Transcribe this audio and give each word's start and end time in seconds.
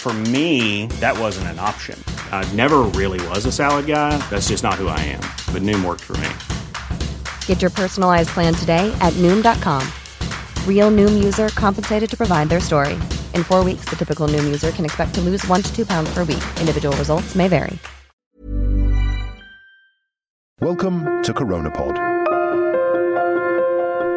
For 0.00 0.12
me, 0.12 0.86
that 1.00 1.18
wasn't 1.18 1.48
an 1.48 1.58
option. 1.58 2.02
I 2.30 2.50
never 2.54 2.82
really 2.94 3.20
was 3.28 3.44
a 3.46 3.52
salad 3.52 3.86
guy. 3.86 4.16
That's 4.30 4.48
just 4.48 4.62
not 4.62 4.74
who 4.74 4.86
I 4.86 5.00
am. 5.00 5.20
But 5.52 5.62
Noom 5.62 5.84
worked 5.84 6.04
for 6.04 6.16
me. 6.18 6.30
Get 7.46 7.60
your 7.60 7.70
personalized 7.70 8.30
plan 8.30 8.54
today 8.54 8.96
at 9.00 9.12
Noom.com. 9.14 9.86
Real 10.66 10.90
Noom 10.90 11.22
user 11.22 11.48
compensated 11.48 12.08
to 12.10 12.16
provide 12.16 12.48
their 12.48 12.60
story. 12.60 12.94
In 13.34 13.42
four 13.42 13.64
weeks, 13.64 13.86
the 13.90 13.96
typical 13.96 14.28
Noom 14.28 14.44
user 14.44 14.70
can 14.70 14.84
expect 14.84 15.14
to 15.16 15.20
lose 15.20 15.46
one 15.46 15.62
to 15.62 15.74
two 15.74 15.84
pounds 15.84 16.08
per 16.14 16.20
week. 16.20 16.44
Individual 16.60 16.96
results 16.96 17.34
may 17.34 17.48
vary. 17.48 17.76
Welcome 20.60 21.22
to 21.22 21.34
Coronapod. 21.34 21.98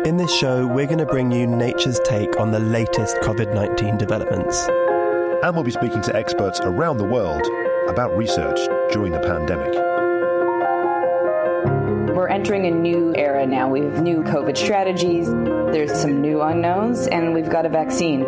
In 0.06 0.18
this 0.18 0.36
show, 0.36 0.68
we're 0.68 0.88
going 0.88 0.98
to 0.98 1.06
bring 1.06 1.32
you 1.32 1.48
nature's 1.48 2.00
take 2.02 2.40
on 2.40 2.52
the 2.52 2.60
latest 2.60 3.18
COVID 3.18 3.54
19 3.54 3.98
developments. 3.98 4.68
And 5.44 5.56
we'll 5.56 5.64
be 5.64 5.72
speaking 5.72 6.04
to 6.04 6.16
experts 6.16 6.60
around 6.60 6.98
the 6.98 7.04
world 7.04 7.42
about 7.90 8.16
research 8.16 8.60
during 8.92 9.12
the 9.12 9.20
pandemic. 9.20 9.74
We're 12.16 12.28
entering 12.28 12.68
a 12.68 12.70
new 12.72 13.16
era 13.16 13.48
now. 13.48 13.68
We 13.68 13.80
have 13.82 14.04
new 14.04 14.22
COVID 14.22 14.56
strategies, 14.56 15.26
there's 15.26 16.00
some 16.00 16.22
new 16.22 16.44
unknowns, 16.44 17.08
and 17.08 17.34
we've 17.34 17.50
got 17.50 17.66
a 17.66 17.70
vaccine. 17.70 18.22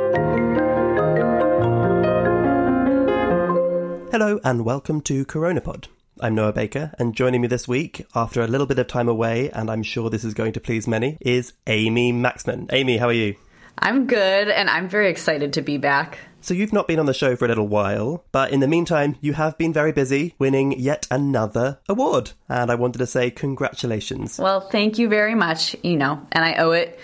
Hello, 4.12 4.40
and 4.44 4.66
welcome 4.66 5.00
to 5.02 5.24
Coronapod. 5.24 5.86
I'm 6.20 6.34
Noah 6.34 6.54
Baker, 6.54 6.94
and 6.98 7.16
joining 7.16 7.42
me 7.42 7.48
this 7.48 7.68
week, 7.68 8.08
after 8.16 8.42
a 8.42 8.48
little 8.48 8.66
bit 8.66 8.80
of 8.80 8.88
time 8.88 9.08
away, 9.08 9.52
and 9.52 9.70
I'm 9.70 9.84
sure 9.84 10.10
this 10.10 10.24
is 10.24 10.34
going 10.34 10.54
to 10.54 10.60
please 10.60 10.88
many, 10.88 11.20
is 11.22 11.54
Amy 11.68 12.12
Maxmen. 12.12 12.74
Amy, 12.74 12.98
how 12.98 13.10
are 13.10 13.14
you? 13.14 13.36
I'm 13.78 14.08
good, 14.08 14.50
and 14.50 14.68
I'm 14.68 14.90
very 14.90 15.12
excited 15.12 15.54
to 15.54 15.62
be 15.62 15.78
back. 15.78 16.18
So, 16.44 16.54
you've 16.54 16.74
not 16.74 16.90
been 16.90 17.00
on 17.00 17.06
the 17.06 17.14
show 17.14 17.38
for 17.38 17.46
a 17.46 17.48
little 17.48 17.70
while, 17.70 18.26
but 18.34 18.52
in 18.52 18.60
the 18.60 18.68
meantime, 18.68 19.16
you 19.22 19.32
have 19.32 19.58
been 19.58 19.72
very 19.72 19.94
busy 19.94 20.36
winning 20.38 20.78
yet 20.78 21.08
another 21.10 21.80
award. 21.88 22.32
And 22.50 22.70
I 22.70 22.76
wanted 22.76 22.98
to 22.98 23.08
say 23.08 23.32
congratulations. 23.32 24.40
Well, 24.40 24.60
thank 24.60 25.00
you 25.00 25.08
very 25.08 25.36
much, 25.36 25.74
you 25.84 25.96
know, 25.96 26.22
and 26.34 26.44
I 26.44 26.56
owe 26.56 26.72
it 26.72 27.00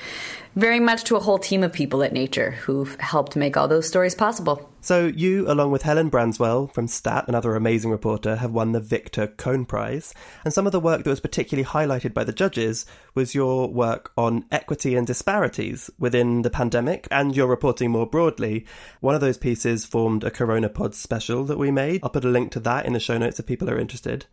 very 0.59 0.79
much 0.79 1.05
to 1.05 1.15
a 1.15 1.19
whole 1.19 1.39
team 1.39 1.63
of 1.63 1.71
people 1.71 2.03
at 2.03 2.11
Nature 2.11 2.51
who've 2.51 2.99
helped 2.99 3.35
make 3.35 3.55
all 3.55 3.67
those 3.67 3.87
stories 3.87 4.13
possible. 4.13 4.69
So, 4.81 5.07
you, 5.07 5.49
along 5.49 5.71
with 5.71 5.81
Helen 5.81 6.09
Branswell 6.11 6.71
from 6.71 6.87
STAT, 6.87 7.27
another 7.27 7.55
amazing 7.55 7.91
reporter, 7.91 8.37
have 8.37 8.51
won 8.51 8.71
the 8.71 8.79
Victor 8.79 9.27
Cohn 9.27 9.65
Prize. 9.65 10.13
And 10.43 10.53
some 10.53 10.65
of 10.65 10.71
the 10.71 10.79
work 10.79 11.03
that 11.03 11.09
was 11.09 11.19
particularly 11.19 11.67
highlighted 11.67 12.13
by 12.13 12.23
the 12.23 12.31
judges 12.31 12.85
was 13.15 13.35
your 13.35 13.69
work 13.69 14.11
on 14.17 14.45
equity 14.51 14.95
and 14.95 15.07
disparities 15.07 15.89
within 15.97 16.43
the 16.43 16.49
pandemic 16.49 17.07
and 17.11 17.35
your 17.35 17.47
reporting 17.47 17.91
more 17.91 18.07
broadly. 18.07 18.65
One 18.99 19.15
of 19.15 19.21
those 19.21 19.37
pieces 19.37 19.85
formed 19.85 20.23
a 20.23 20.31
CoronaPod 20.31 20.93
special 20.93 21.43
that 21.45 21.57
we 21.57 21.71
made. 21.71 22.01
I'll 22.03 22.09
put 22.09 22.25
a 22.25 22.29
link 22.29 22.51
to 22.53 22.59
that 22.61 22.85
in 22.85 22.93
the 22.93 22.99
show 22.99 23.17
notes 23.17 23.39
if 23.39 23.45
people 23.45 23.69
are 23.69 23.79
interested. 23.79 24.25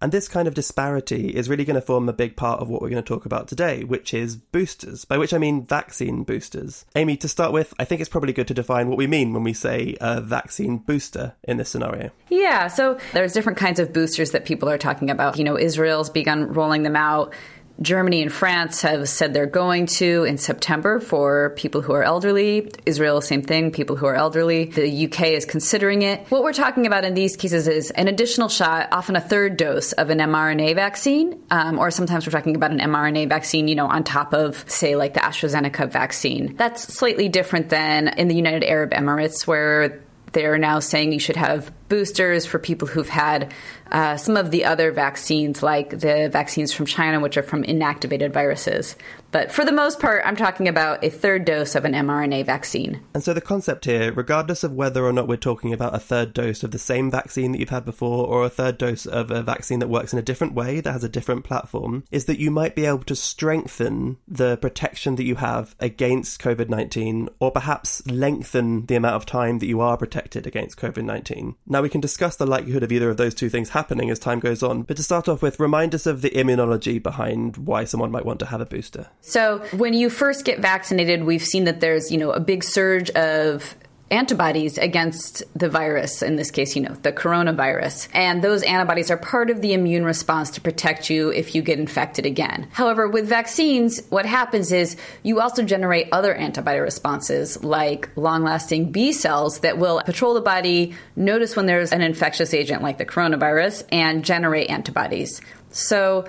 And 0.00 0.12
this 0.12 0.28
kind 0.28 0.48
of 0.48 0.54
disparity 0.54 1.28
is 1.28 1.48
really 1.48 1.64
going 1.64 1.74
to 1.74 1.80
form 1.82 2.08
a 2.08 2.12
big 2.12 2.36
part 2.36 2.60
of 2.60 2.68
what 2.68 2.80
we're 2.80 2.88
going 2.88 3.02
to 3.02 3.06
talk 3.06 3.26
about 3.26 3.48
today, 3.48 3.84
which 3.84 4.14
is 4.14 4.36
boosters, 4.36 5.04
by 5.04 5.18
which 5.18 5.34
I 5.34 5.38
mean 5.38 5.66
vaccine 5.66 6.24
boosters. 6.24 6.86
Amy, 6.96 7.16
to 7.18 7.28
start 7.28 7.52
with, 7.52 7.74
I 7.78 7.84
think 7.84 8.00
it's 8.00 8.08
probably 8.08 8.32
good 8.32 8.48
to 8.48 8.54
define 8.54 8.88
what 8.88 8.96
we 8.96 9.06
mean 9.06 9.34
when 9.34 9.42
we 9.42 9.52
say 9.52 9.96
a 10.00 10.20
vaccine 10.20 10.78
booster 10.78 11.34
in 11.44 11.58
this 11.58 11.68
scenario. 11.68 12.10
Yeah, 12.30 12.68
so 12.68 12.98
there's 13.12 13.32
different 13.34 13.58
kinds 13.58 13.78
of 13.78 13.92
boosters 13.92 14.30
that 14.30 14.46
people 14.46 14.70
are 14.70 14.78
talking 14.78 15.10
about. 15.10 15.36
You 15.36 15.44
know, 15.44 15.58
Israel's 15.58 16.08
begun 16.08 16.52
rolling 16.52 16.82
them 16.82 16.96
out. 16.96 17.34
Germany 17.82 18.20
and 18.20 18.32
France 18.32 18.82
have 18.82 19.08
said 19.08 19.32
they're 19.32 19.46
going 19.46 19.86
to 19.86 20.24
in 20.24 20.36
September 20.36 21.00
for 21.00 21.50
people 21.56 21.80
who 21.80 21.92
are 21.94 22.02
elderly. 22.02 22.70
Israel, 22.84 23.20
same 23.20 23.42
thing, 23.42 23.70
people 23.72 23.96
who 23.96 24.06
are 24.06 24.14
elderly. 24.14 24.66
The 24.66 25.06
UK 25.06 25.28
is 25.28 25.46
considering 25.46 26.02
it. 26.02 26.26
What 26.28 26.42
we're 26.42 26.52
talking 26.52 26.86
about 26.86 27.04
in 27.04 27.14
these 27.14 27.36
cases 27.36 27.68
is 27.68 27.90
an 27.92 28.08
additional 28.08 28.48
shot, 28.48 28.88
often 28.92 29.16
a 29.16 29.20
third 29.20 29.56
dose 29.56 29.92
of 29.92 30.10
an 30.10 30.18
mRNA 30.18 30.74
vaccine, 30.74 31.42
um, 31.50 31.78
or 31.78 31.90
sometimes 31.90 32.26
we're 32.26 32.32
talking 32.32 32.54
about 32.54 32.70
an 32.70 32.80
mRNA 32.80 33.28
vaccine, 33.28 33.66
you 33.66 33.74
know, 33.74 33.86
on 33.86 34.04
top 34.04 34.34
of, 34.34 34.64
say, 34.68 34.94
like 34.94 35.14
the 35.14 35.20
AstraZeneca 35.20 35.90
vaccine. 35.90 36.56
That's 36.56 36.82
slightly 36.82 37.28
different 37.28 37.70
than 37.70 38.08
in 38.08 38.28
the 38.28 38.34
United 38.34 38.64
Arab 38.64 38.90
Emirates, 38.90 39.46
where 39.46 40.02
they're 40.32 40.58
now 40.58 40.80
saying 40.80 41.12
you 41.12 41.20
should 41.20 41.36
have 41.36 41.72
boosters 41.90 42.46
for 42.46 42.58
people 42.58 42.88
who've 42.88 43.08
had 43.08 43.52
uh, 43.92 44.16
some 44.16 44.36
of 44.36 44.50
the 44.50 44.64
other 44.64 44.92
vaccines, 44.92 45.62
like 45.62 45.90
the 45.90 46.30
vaccines 46.32 46.72
from 46.72 46.86
China, 46.86 47.20
which 47.20 47.36
are 47.36 47.42
from 47.42 47.64
inactivated 47.64 48.32
viruses. 48.32 48.96
But 49.32 49.52
for 49.52 49.64
the 49.64 49.72
most 49.72 50.00
part, 50.00 50.22
I'm 50.24 50.36
talking 50.36 50.66
about 50.66 51.04
a 51.04 51.10
third 51.10 51.44
dose 51.44 51.74
of 51.74 51.84
an 51.84 51.92
mRNA 51.92 52.46
vaccine. 52.46 53.00
And 53.14 53.22
so 53.22 53.32
the 53.32 53.40
concept 53.40 53.84
here, 53.84 54.12
regardless 54.12 54.64
of 54.64 54.72
whether 54.72 55.04
or 55.04 55.12
not 55.12 55.28
we're 55.28 55.36
talking 55.36 55.72
about 55.72 55.94
a 55.94 56.00
third 56.00 56.32
dose 56.32 56.62
of 56.62 56.72
the 56.72 56.78
same 56.78 57.10
vaccine 57.10 57.52
that 57.52 57.58
you've 57.58 57.68
had 57.68 57.84
before 57.84 58.26
or 58.26 58.44
a 58.44 58.50
third 58.50 58.78
dose 58.78 59.06
of 59.06 59.30
a 59.30 59.42
vaccine 59.42 59.78
that 59.80 59.88
works 59.88 60.12
in 60.12 60.18
a 60.18 60.22
different 60.22 60.54
way, 60.54 60.80
that 60.80 60.92
has 60.92 61.04
a 61.04 61.08
different 61.08 61.44
platform, 61.44 62.04
is 62.10 62.24
that 62.24 62.40
you 62.40 62.50
might 62.50 62.74
be 62.74 62.86
able 62.86 63.04
to 63.04 63.16
strengthen 63.16 64.16
the 64.26 64.56
protection 64.56 65.16
that 65.16 65.24
you 65.24 65.36
have 65.36 65.74
against 65.78 66.40
COVID 66.40 66.68
19 66.68 67.28
or 67.38 67.50
perhaps 67.50 68.04
lengthen 68.06 68.86
the 68.86 68.96
amount 68.96 69.16
of 69.16 69.26
time 69.26 69.58
that 69.58 69.66
you 69.66 69.80
are 69.80 69.96
protected 69.96 70.46
against 70.46 70.78
COVID 70.78 71.04
19. 71.04 71.54
Now, 71.66 71.79
we 71.82 71.88
can 71.88 72.00
discuss 72.00 72.36
the 72.36 72.46
likelihood 72.46 72.82
of 72.82 72.92
either 72.92 73.10
of 73.10 73.16
those 73.16 73.34
two 73.34 73.48
things 73.48 73.70
happening 73.70 74.10
as 74.10 74.18
time 74.18 74.40
goes 74.40 74.62
on, 74.62 74.82
but 74.82 74.96
to 74.96 75.02
start 75.02 75.28
off 75.28 75.42
with, 75.42 75.60
remind 75.60 75.94
us 75.94 76.06
of 76.06 76.22
the 76.22 76.30
immunology 76.30 77.02
behind 77.02 77.56
why 77.56 77.84
someone 77.84 78.10
might 78.10 78.24
want 78.24 78.38
to 78.40 78.46
have 78.46 78.60
a 78.60 78.66
booster. 78.66 79.08
So 79.20 79.58
when 79.76 79.94
you 79.94 80.10
first 80.10 80.44
get 80.44 80.60
vaccinated, 80.60 81.24
we've 81.24 81.44
seen 81.44 81.64
that 81.64 81.80
there's, 81.80 82.10
you 82.10 82.18
know, 82.18 82.30
a 82.30 82.40
big 82.40 82.64
surge 82.64 83.10
of 83.10 83.74
antibodies 84.10 84.76
against 84.76 85.42
the 85.58 85.68
virus, 85.68 86.22
in 86.22 86.36
this 86.36 86.50
case, 86.50 86.74
you 86.74 86.82
know, 86.82 86.94
the 87.02 87.12
coronavirus. 87.12 88.08
And 88.12 88.42
those 88.42 88.62
antibodies 88.62 89.10
are 89.10 89.16
part 89.16 89.50
of 89.50 89.60
the 89.60 89.72
immune 89.72 90.04
response 90.04 90.50
to 90.50 90.60
protect 90.60 91.10
you 91.10 91.30
if 91.30 91.54
you 91.54 91.62
get 91.62 91.78
infected 91.78 92.26
again. 92.26 92.68
However, 92.72 93.08
with 93.08 93.26
vaccines, 93.26 94.02
what 94.08 94.26
happens 94.26 94.72
is 94.72 94.96
you 95.22 95.40
also 95.40 95.62
generate 95.62 96.08
other 96.12 96.34
antibody 96.34 96.80
responses 96.80 97.62
like 97.62 98.10
long 98.16 98.42
lasting 98.42 98.90
B 98.90 99.12
cells 99.12 99.60
that 99.60 99.78
will 99.78 100.02
patrol 100.02 100.34
the 100.34 100.40
body, 100.40 100.94
notice 101.14 101.54
when 101.54 101.66
there's 101.66 101.92
an 101.92 102.02
infectious 102.02 102.52
agent 102.52 102.82
like 102.82 102.98
the 102.98 103.06
coronavirus, 103.06 103.84
and 103.92 104.24
generate 104.24 104.70
antibodies. 104.70 105.40
So 105.70 106.26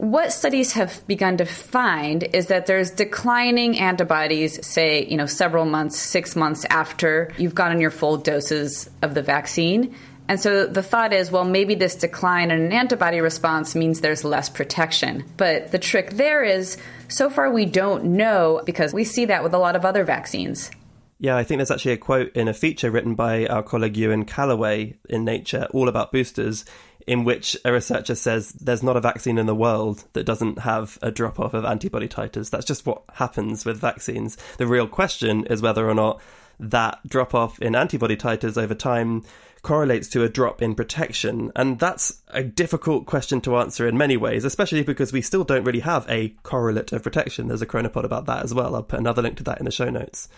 what 0.00 0.32
studies 0.32 0.72
have 0.72 1.06
begun 1.06 1.36
to 1.36 1.44
find 1.44 2.22
is 2.22 2.46
that 2.46 2.64
there's 2.64 2.90
declining 2.90 3.78
antibodies, 3.78 4.66
say, 4.66 5.04
you 5.04 5.16
know, 5.18 5.26
several 5.26 5.66
months, 5.66 5.98
six 5.98 6.34
months 6.34 6.64
after 6.70 7.30
you've 7.36 7.54
gotten 7.54 7.82
your 7.82 7.90
full 7.90 8.16
doses 8.16 8.88
of 9.02 9.12
the 9.12 9.20
vaccine. 9.20 9.94
And 10.26 10.40
so 10.40 10.66
the 10.66 10.82
thought 10.82 11.12
is, 11.12 11.30
well, 11.30 11.44
maybe 11.44 11.74
this 11.74 11.96
decline 11.96 12.50
in 12.50 12.62
an 12.62 12.72
antibody 12.72 13.20
response 13.20 13.74
means 13.74 14.00
there's 14.00 14.24
less 14.24 14.48
protection. 14.48 15.22
But 15.36 15.70
the 15.70 15.78
trick 15.78 16.12
there 16.12 16.42
is, 16.42 16.78
so 17.08 17.28
far 17.28 17.50
we 17.50 17.66
don't 17.66 18.04
know 18.04 18.62
because 18.64 18.94
we 18.94 19.04
see 19.04 19.26
that 19.26 19.42
with 19.42 19.52
a 19.52 19.58
lot 19.58 19.76
of 19.76 19.84
other 19.84 20.04
vaccines. 20.04 20.70
Yeah, 21.18 21.36
I 21.36 21.44
think 21.44 21.58
there's 21.58 21.70
actually 21.70 21.92
a 21.92 21.98
quote 21.98 22.32
in 22.34 22.48
a 22.48 22.54
feature 22.54 22.90
written 22.90 23.14
by 23.14 23.44
our 23.48 23.62
colleague 23.62 23.98
Ewan 23.98 24.24
Callaway 24.24 24.96
in 25.10 25.26
Nature, 25.26 25.68
all 25.74 25.90
about 25.90 26.10
boosters, 26.10 26.64
in 27.06 27.24
which 27.24 27.56
a 27.64 27.72
researcher 27.72 28.14
says 28.14 28.52
there's 28.52 28.82
not 28.82 28.96
a 28.96 29.00
vaccine 29.00 29.38
in 29.38 29.46
the 29.46 29.54
world 29.54 30.04
that 30.12 30.24
doesn't 30.24 30.60
have 30.60 30.98
a 31.02 31.10
drop 31.10 31.40
off 31.40 31.54
of 31.54 31.64
antibody 31.64 32.08
titers. 32.08 32.50
That's 32.50 32.66
just 32.66 32.86
what 32.86 33.02
happens 33.14 33.64
with 33.64 33.80
vaccines. 33.80 34.36
The 34.58 34.66
real 34.66 34.86
question 34.86 35.46
is 35.46 35.62
whether 35.62 35.88
or 35.88 35.94
not 35.94 36.20
that 36.58 37.00
drop 37.08 37.34
off 37.34 37.58
in 37.60 37.74
antibody 37.74 38.16
titers 38.16 38.60
over 38.60 38.74
time 38.74 39.24
correlates 39.62 40.08
to 40.08 40.22
a 40.22 40.28
drop 40.28 40.62
in 40.62 40.74
protection. 40.74 41.52
And 41.54 41.78
that's 41.78 42.22
a 42.28 42.42
difficult 42.42 43.06
question 43.06 43.40
to 43.42 43.56
answer 43.56 43.86
in 43.86 43.98
many 43.98 44.16
ways, 44.16 44.44
especially 44.44 44.82
because 44.82 45.12
we 45.12 45.22
still 45.22 45.44
don't 45.44 45.64
really 45.64 45.80
have 45.80 46.06
a 46.08 46.30
correlate 46.42 46.92
of 46.92 47.02
protection. 47.02 47.48
There's 47.48 47.62
a 47.62 47.66
Coronapod 47.66 48.04
about 48.04 48.26
that 48.26 48.44
as 48.44 48.54
well. 48.54 48.74
I'll 48.74 48.82
put 48.82 49.00
another 49.00 49.22
link 49.22 49.36
to 49.38 49.42
that 49.44 49.58
in 49.58 49.64
the 49.64 49.70
show 49.70 49.90
notes. 49.90 50.28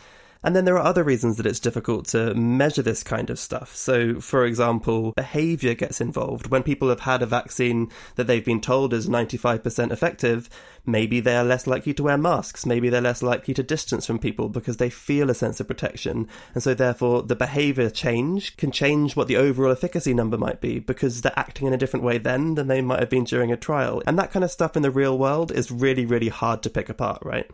And 0.45 0.57
then 0.57 0.65
there 0.65 0.77
are 0.77 0.85
other 0.85 1.05
reasons 1.05 1.37
that 1.37 1.47
it's 1.47 1.61
difficult 1.61 2.07
to 2.09 2.35
measure 2.35 2.83
this 2.83 3.03
kind 3.03 3.31
of 3.31 3.39
stuff. 3.39 3.77
So, 3.77 4.21
for 4.21 4.45
example, 4.45 5.13
behavior 5.13 5.75
gets 5.75 6.01
involved. 6.01 6.49
When 6.49 6.65
people 6.65 6.89
have 6.89 7.01
had 7.01 7.23
a 7.23 7.27
vaccine 7.27 7.91
that 8.17 8.27
they've 8.27 8.45
been 8.45 8.61
told 8.61 8.93
is 8.93 9.09
95% 9.09 9.93
effective, 9.93 10.51
maybe 10.85 11.21
they 11.21 11.37
are 11.37 11.45
less 11.45 11.69
likely 11.69 11.95
to 11.95 12.03
wear 12.03 12.19
masks. 12.19 12.67
Maybe 12.67 12.89
they're 12.89 13.01
less 13.01 13.23
likely 13.23 13.55
to 13.55 13.63
distance 13.63 14.07
from 14.07 14.19
people 14.19 14.49
because 14.49 14.79
they 14.79 14.91
feel 14.91 15.31
a 15.31 15.35
sense 15.35 15.61
of 15.61 15.69
protection. 15.69 16.29
And 16.55 16.63
so, 16.63 16.75
therefore, 16.75 17.23
the 17.23 17.37
behavior 17.37 17.89
change 17.89 18.57
can 18.57 18.73
change 18.73 19.15
what 19.15 19.29
the 19.29 19.37
overall 19.37 19.71
efficacy 19.71 20.13
number 20.13 20.37
might 20.37 20.61
be 20.61 20.81
because 20.81 21.23
they're 21.23 21.33
acting 21.37 21.69
in 21.69 21.73
a 21.73 21.79
different 21.79 22.05
way 22.05 22.19
then 22.19 22.57
than 22.57 22.67
they 22.67 22.81
might 22.81 23.01
have 23.01 23.11
been 23.11 23.25
during 23.25 23.53
a 23.53 23.57
trial. 23.57 24.03
And 24.09 24.19
that 24.19 24.33
kind 24.33 24.45
of 24.45 24.51
stuff 24.51 24.77
in 24.77 24.83
the 24.83 24.91
real 24.91 25.17
world 25.17 25.53
is 25.53 25.71
really, 25.71 26.05
really 26.05 26.31
hard 26.31 26.65
to 26.65 26.71
pick 26.71 26.89
apart, 26.89 27.23
right? 27.23 27.49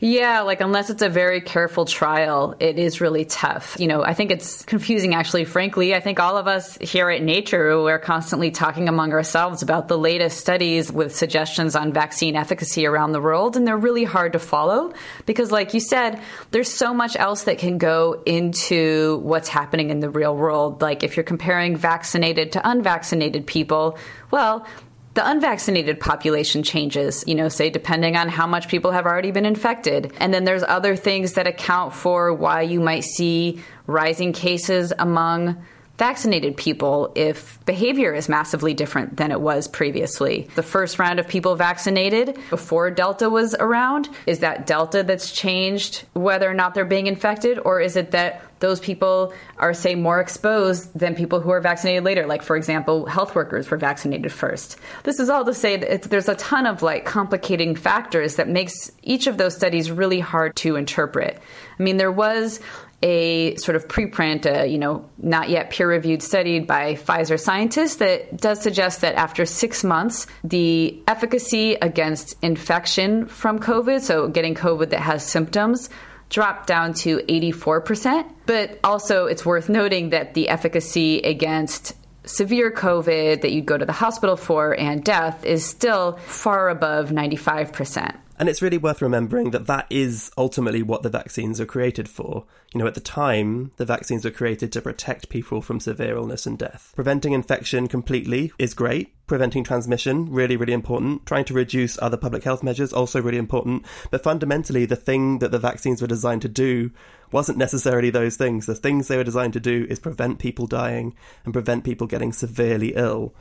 Yeah, 0.00 0.40
like 0.42 0.60
unless 0.60 0.90
it's 0.90 1.02
a 1.02 1.08
very 1.08 1.40
careful 1.40 1.84
trial, 1.84 2.54
it 2.60 2.78
is 2.78 3.00
really 3.00 3.24
tough. 3.24 3.76
You 3.78 3.86
know, 3.86 4.02
I 4.02 4.14
think 4.14 4.30
it's 4.30 4.64
confusing 4.64 5.14
actually, 5.14 5.44
frankly. 5.44 5.94
I 5.94 6.00
think 6.00 6.20
all 6.20 6.36
of 6.36 6.46
us 6.46 6.78
here 6.78 7.10
at 7.10 7.22
Nature, 7.22 7.82
we're 7.82 7.98
constantly 7.98 8.50
talking 8.50 8.88
among 8.88 9.12
ourselves 9.12 9.62
about 9.62 9.88
the 9.88 9.98
latest 9.98 10.38
studies 10.38 10.92
with 10.92 11.14
suggestions 11.14 11.74
on 11.74 11.92
vaccine 11.92 12.36
efficacy 12.36 12.86
around 12.86 13.12
the 13.12 13.20
world, 13.20 13.56
and 13.56 13.66
they're 13.66 13.76
really 13.76 14.04
hard 14.04 14.32
to 14.32 14.38
follow 14.38 14.92
because, 15.26 15.50
like 15.50 15.74
you 15.74 15.80
said, 15.80 16.20
there's 16.50 16.72
so 16.72 16.94
much 16.94 17.16
else 17.16 17.44
that 17.44 17.58
can 17.58 17.78
go 17.78 18.22
into 18.26 19.18
what's 19.18 19.48
happening 19.48 19.90
in 19.90 20.00
the 20.00 20.10
real 20.10 20.36
world. 20.36 20.82
Like 20.82 21.02
if 21.02 21.16
you're 21.16 21.24
comparing 21.24 21.76
vaccinated 21.76 22.52
to 22.52 22.68
unvaccinated 22.68 23.46
people, 23.46 23.98
well, 24.30 24.66
the 25.14 25.28
unvaccinated 25.28 25.98
population 25.98 26.62
changes, 26.62 27.24
you 27.26 27.34
know, 27.34 27.48
say 27.48 27.70
depending 27.70 28.16
on 28.16 28.28
how 28.28 28.46
much 28.46 28.68
people 28.68 28.92
have 28.92 29.06
already 29.06 29.30
been 29.30 29.46
infected. 29.46 30.12
And 30.18 30.32
then 30.32 30.44
there's 30.44 30.62
other 30.62 30.94
things 30.94 31.32
that 31.32 31.46
account 31.46 31.92
for 31.92 32.32
why 32.32 32.62
you 32.62 32.80
might 32.80 33.04
see 33.04 33.60
rising 33.86 34.32
cases 34.32 34.92
among 34.98 35.56
vaccinated 35.96 36.56
people 36.56 37.12
if 37.16 37.58
behavior 37.66 38.14
is 38.14 38.28
massively 38.28 38.72
different 38.72 39.16
than 39.16 39.32
it 39.32 39.40
was 39.40 39.66
previously. 39.66 40.48
The 40.54 40.62
first 40.62 41.00
round 41.00 41.18
of 41.18 41.26
people 41.26 41.56
vaccinated 41.56 42.38
before 42.50 42.92
Delta 42.92 43.28
was 43.28 43.56
around, 43.58 44.08
is 44.24 44.38
that 44.38 44.64
Delta 44.64 45.02
that's 45.02 45.32
changed 45.32 46.04
whether 46.12 46.48
or 46.48 46.54
not 46.54 46.74
they're 46.74 46.84
being 46.84 47.08
infected, 47.08 47.58
or 47.64 47.80
is 47.80 47.96
it 47.96 48.12
that 48.12 48.42
those 48.60 48.80
people 48.80 49.32
are, 49.58 49.74
say, 49.74 49.94
more 49.94 50.20
exposed 50.20 50.96
than 50.98 51.14
people 51.14 51.40
who 51.40 51.50
are 51.50 51.60
vaccinated 51.60 52.04
later? 52.04 52.26
Like, 52.26 52.42
for 52.42 52.56
example, 52.56 53.06
health 53.06 53.34
workers 53.34 53.70
were 53.70 53.76
vaccinated 53.76 54.32
first. 54.32 54.76
This 55.04 55.18
is 55.18 55.28
all 55.28 55.44
to 55.44 55.54
say 55.54 55.76
that 55.76 56.02
there's 56.02 56.28
a 56.28 56.34
ton 56.36 56.66
of 56.66 56.82
like 56.82 57.04
complicating 57.04 57.74
factors 57.74 58.36
that 58.36 58.48
makes 58.48 58.90
each 59.02 59.26
of 59.26 59.38
those 59.38 59.54
studies 59.54 59.90
really 59.90 60.20
hard 60.20 60.56
to 60.56 60.76
interpret. 60.76 61.40
I 61.78 61.82
mean, 61.82 61.96
there 61.96 62.12
was 62.12 62.60
a 63.02 63.54
sort 63.56 63.76
of 63.76 63.86
preprint, 63.86 64.44
uh, 64.44 64.64
you 64.64 64.78
know, 64.78 65.08
not 65.18 65.48
yet 65.48 65.70
peer 65.70 65.88
reviewed 65.88 66.22
study 66.22 66.58
by 66.58 66.94
Pfizer 66.94 67.38
scientists 67.38 67.96
that 67.96 68.36
does 68.40 68.60
suggest 68.60 69.02
that 69.02 69.14
after 69.14 69.46
six 69.46 69.84
months, 69.84 70.26
the 70.42 71.00
efficacy 71.06 71.74
against 71.74 72.34
infection 72.42 73.26
from 73.26 73.60
COVID, 73.60 74.00
so 74.00 74.26
getting 74.28 74.54
COVID 74.54 74.90
that 74.90 75.00
has 75.00 75.22
symptoms, 75.22 75.90
dropped 76.30 76.66
down 76.66 76.94
to 76.94 77.18
84%. 77.18 78.30
But 78.46 78.78
also, 78.84 79.26
it's 79.26 79.44
worth 79.44 79.68
noting 79.68 80.10
that 80.10 80.34
the 80.34 80.48
efficacy 80.48 81.20
against 81.20 81.94
severe 82.24 82.70
COVID 82.70 83.40
that 83.40 83.52
you'd 83.52 83.66
go 83.66 83.78
to 83.78 83.84
the 83.84 83.92
hospital 83.92 84.36
for 84.36 84.78
and 84.78 85.02
death 85.02 85.44
is 85.44 85.64
still 85.64 86.16
far 86.18 86.68
above 86.68 87.10
95%. 87.10 88.14
And 88.38 88.48
it's 88.48 88.62
really 88.62 88.78
worth 88.78 89.02
remembering 89.02 89.50
that 89.50 89.66
that 89.66 89.86
is 89.90 90.30
ultimately 90.38 90.80
what 90.80 91.02
the 91.02 91.10
vaccines 91.10 91.60
are 91.60 91.66
created 91.66 92.08
for. 92.08 92.44
You 92.72 92.78
know, 92.78 92.86
at 92.86 92.94
the 92.94 93.00
time, 93.00 93.72
the 93.78 93.84
vaccines 93.84 94.24
were 94.24 94.30
created 94.30 94.70
to 94.72 94.80
protect 94.80 95.28
people 95.28 95.60
from 95.60 95.80
severe 95.80 96.14
illness 96.14 96.46
and 96.46 96.56
death. 96.56 96.92
Preventing 96.94 97.32
infection 97.32 97.88
completely 97.88 98.52
is 98.56 98.74
great. 98.74 99.12
Preventing 99.26 99.64
transmission, 99.64 100.26
really, 100.30 100.56
really 100.56 100.72
important. 100.72 101.26
Trying 101.26 101.46
to 101.46 101.54
reduce 101.54 102.00
other 102.00 102.16
public 102.16 102.44
health 102.44 102.62
measures, 102.62 102.92
also 102.92 103.20
really 103.20 103.38
important. 103.38 103.84
But 104.12 104.22
fundamentally, 104.22 104.86
the 104.86 104.96
thing 104.96 105.40
that 105.40 105.50
the 105.50 105.58
vaccines 105.58 106.00
were 106.00 106.08
designed 106.08 106.42
to 106.42 106.48
do 106.48 106.92
wasn't 107.32 107.58
necessarily 107.58 108.10
those 108.10 108.36
things. 108.36 108.66
The 108.66 108.74
things 108.76 109.08
they 109.08 109.16
were 109.16 109.24
designed 109.24 109.54
to 109.54 109.60
do 109.60 109.86
is 109.90 109.98
prevent 109.98 110.38
people 110.38 110.68
dying 110.68 111.14
and 111.44 111.52
prevent 111.52 111.84
people 111.84 112.06
getting 112.06 112.32
severely 112.32 112.94
ill. 112.94 113.34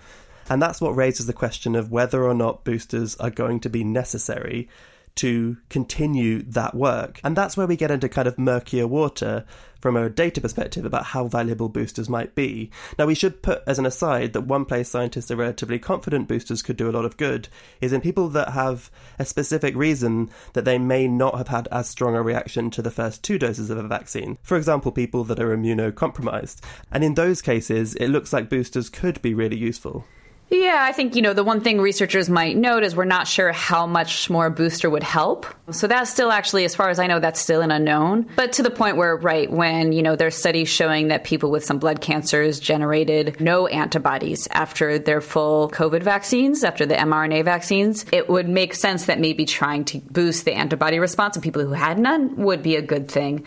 And 0.50 0.62
that's 0.62 0.82
what 0.82 0.96
raises 0.96 1.26
the 1.26 1.34
question 1.34 1.76
of 1.76 1.92
whether 1.92 2.24
or 2.24 2.34
not 2.34 2.64
boosters 2.64 3.16
are 3.18 3.30
going 3.30 3.60
to 3.62 3.70
be 3.70 3.84
necessary 3.84 4.70
to 5.18 5.58
continue 5.70 6.44
that 6.44 6.76
work. 6.76 7.20
And 7.24 7.36
that's 7.36 7.58
where 7.58 7.68
we 7.68 7.76
get 7.76 7.92
into 7.92 8.08
kind 8.08 8.28
of 8.28 8.38
murkier 8.38 8.88
water 8.88 9.46
from 9.82 9.96
a 9.96 10.10
data 10.10 10.42
perspective 10.42 10.86
about 10.86 11.06
how 11.06 11.28
valuable 11.28 11.70
boosters 11.70 12.10
might 12.10 12.36
be. 12.36 12.72
Now, 12.98 13.06
we 13.06 13.16
should 13.16 13.42
put 13.42 13.64
as 13.68 13.80
an 13.80 13.86
aside 13.86 14.34
that 14.34 14.42
one 14.42 14.66
place 14.66 14.90
scientists 14.90 15.30
are 15.30 15.36
relatively 15.36 15.80
confident 15.80 16.28
boosters 16.28 16.62
could 16.62 16.78
do 16.78 16.90
a 16.90 16.92
lot 16.92 17.06
of 17.06 17.18
good 17.18 17.48
is 17.82 17.94
in 17.94 18.02
people 18.02 18.30
that 18.30 18.50
have 18.50 18.90
a 19.20 19.26
specific 19.26 19.76
reason 19.76 20.30
that 20.54 20.66
they 20.66 20.78
may 20.78 21.08
not 21.08 21.38
have 21.38 21.48
had 21.48 21.68
as 21.72 21.90
strong 21.90 22.16
a 22.16 22.22
reaction 22.22 22.70
to 22.72 22.82
the 22.82 22.92
first 22.92 23.24
two 23.24 23.40
doses 23.40 23.70
of 23.70 23.78
a 23.78 23.88
vaccine. 23.88 24.38
For 24.44 24.58
example, 24.58 24.92
people 24.92 25.24
that 25.26 25.40
are 25.40 25.56
immunocompromised. 25.56 26.62
And 26.92 27.04
in 27.04 27.16
those 27.16 27.42
cases, 27.42 27.96
it 27.96 28.08
looks 28.10 28.34
like 28.34 28.50
boosters 28.50 28.90
could 28.90 29.22
be 29.22 29.34
really 29.34 29.58
useful. 29.58 30.06
Yeah, 30.50 30.78
I 30.80 30.94
think, 30.94 31.16
you 31.16 31.22
know, 31.22 31.34
the 31.34 31.44
one 31.44 31.60
thing 31.60 31.82
researchers 31.82 32.30
might 32.30 32.56
note 32.56 32.84
is 32.84 32.96
we're 32.96 33.04
not 33.04 33.28
sure 33.28 33.52
how 33.52 33.86
much 33.86 34.30
more 34.30 34.46
a 34.46 34.52
booster 34.52 34.90
would 34.90 35.04
help. 35.04 35.46
So 35.72 35.88
that's 35.88 36.10
still 36.10 36.32
actually, 36.32 36.64
as 36.64 36.74
far 36.74 36.90
as 36.90 37.00
I 37.00 37.08
know, 37.08 37.20
that's 37.20 37.42
still 37.42 37.62
an 37.62 37.70
unknown. 37.70 38.30
But 38.38 38.54
to 38.54 38.64
the 38.64 38.70
point 38.70 38.96
where, 38.96 39.18
right, 39.18 39.52
when, 39.52 39.92
you 39.92 40.02
know, 40.02 40.16
there's 40.16 40.36
studies 40.36 40.70
showing 40.70 41.10
that 41.10 41.26
people 41.26 41.52
with 41.52 41.66
some 41.66 41.80
blood 41.80 42.00
cancers 42.00 42.62
generated 42.62 43.42
no 43.42 43.68
antibodies 43.68 44.48
after 44.52 44.98
their 44.98 45.20
full 45.20 45.70
COVID 45.70 46.02
vaccines, 46.02 46.64
after 46.64 46.86
the 46.86 46.96
mRNA 46.96 47.44
vaccines, 47.44 48.06
it 48.14 48.30
would 48.30 48.48
make 48.48 48.74
sense 48.74 49.08
that 49.08 49.20
maybe 49.20 49.46
trying 49.46 49.84
to 49.86 50.00
boost 50.00 50.46
the 50.46 50.54
antibody 50.54 51.00
response 51.00 51.36
in 51.36 51.42
people 51.42 51.66
who 51.66 51.74
had 51.74 52.00
none 52.00 52.38
would 52.38 52.64
be 52.64 52.78
a 52.78 52.82
good 52.82 53.12
thing. 53.12 53.46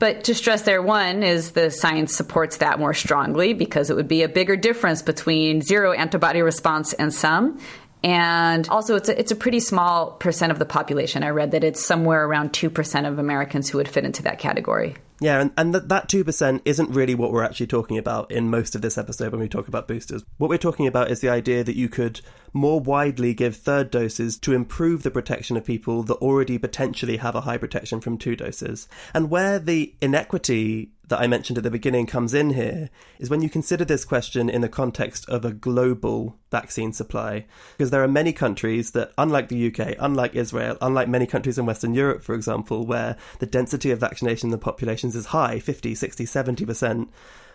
But 0.00 0.24
to 0.24 0.34
stress 0.34 0.62
there, 0.62 0.80
one 0.80 1.22
is 1.22 1.52
the 1.52 1.70
science 1.70 2.16
supports 2.16 2.56
that 2.56 2.78
more 2.78 2.94
strongly 2.94 3.52
because 3.52 3.90
it 3.90 3.96
would 3.96 4.08
be 4.08 4.22
a 4.22 4.28
bigger 4.28 4.56
difference 4.56 5.02
between 5.02 5.60
zero 5.60 5.92
antibody 5.92 6.40
response 6.40 6.94
and 6.94 7.12
some. 7.12 7.60
And 8.02 8.66
also, 8.70 8.96
it's 8.96 9.10
a, 9.10 9.20
it's 9.20 9.30
a 9.30 9.36
pretty 9.36 9.60
small 9.60 10.12
percent 10.12 10.52
of 10.52 10.58
the 10.58 10.64
population. 10.64 11.22
I 11.22 11.28
read 11.28 11.50
that 11.50 11.64
it's 11.64 11.84
somewhere 11.84 12.24
around 12.24 12.54
2% 12.54 13.06
of 13.06 13.18
Americans 13.18 13.68
who 13.68 13.76
would 13.76 13.88
fit 13.88 14.06
into 14.06 14.22
that 14.22 14.38
category. 14.38 14.96
Yeah, 15.20 15.40
and, 15.40 15.52
and 15.56 15.72
th- 15.74 15.84
that 15.86 16.08
2% 16.08 16.62
isn't 16.64 16.90
really 16.90 17.14
what 17.14 17.30
we're 17.30 17.44
actually 17.44 17.66
talking 17.66 17.98
about 17.98 18.30
in 18.30 18.48
most 18.48 18.74
of 18.74 18.80
this 18.80 18.96
episode 18.96 19.32
when 19.32 19.40
we 19.40 19.48
talk 19.48 19.68
about 19.68 19.86
boosters. 19.86 20.24
What 20.38 20.48
we're 20.48 20.56
talking 20.56 20.86
about 20.86 21.10
is 21.10 21.20
the 21.20 21.28
idea 21.28 21.62
that 21.62 21.76
you 21.76 21.90
could 21.90 22.22
more 22.54 22.80
widely 22.80 23.34
give 23.34 23.54
third 23.54 23.90
doses 23.90 24.38
to 24.38 24.54
improve 24.54 25.02
the 25.02 25.10
protection 25.10 25.58
of 25.58 25.64
people 25.64 26.02
that 26.04 26.14
already 26.14 26.56
potentially 26.56 27.18
have 27.18 27.34
a 27.34 27.42
high 27.42 27.58
protection 27.58 28.00
from 28.00 28.16
two 28.16 28.34
doses. 28.34 28.88
And 29.12 29.30
where 29.30 29.58
the 29.58 29.94
inequity 30.00 30.92
that 31.10 31.20
I 31.20 31.26
mentioned 31.26 31.58
at 31.58 31.64
the 31.64 31.70
beginning 31.70 32.06
comes 32.06 32.32
in 32.32 32.50
here 32.50 32.88
is 33.18 33.28
when 33.28 33.42
you 33.42 33.50
consider 33.50 33.84
this 33.84 34.04
question 34.04 34.48
in 34.48 34.60
the 34.60 34.68
context 34.68 35.28
of 35.28 35.44
a 35.44 35.52
global 35.52 36.36
vaccine 36.50 36.92
supply. 36.92 37.46
Because 37.76 37.90
there 37.90 38.02
are 38.02 38.08
many 38.08 38.32
countries 38.32 38.92
that, 38.92 39.12
unlike 39.18 39.48
the 39.48 39.66
UK, 39.66 39.96
unlike 39.98 40.34
Israel, 40.34 40.78
unlike 40.80 41.08
many 41.08 41.26
countries 41.26 41.58
in 41.58 41.66
Western 41.66 41.94
Europe, 41.94 42.22
for 42.22 42.34
example, 42.34 42.86
where 42.86 43.16
the 43.40 43.46
density 43.46 43.90
of 43.90 43.98
vaccination 43.98 44.46
in 44.46 44.50
the 44.52 44.58
populations 44.58 45.16
is 45.16 45.26
high 45.26 45.58
50, 45.58 45.94
60, 45.94 46.24
70% 46.24 47.08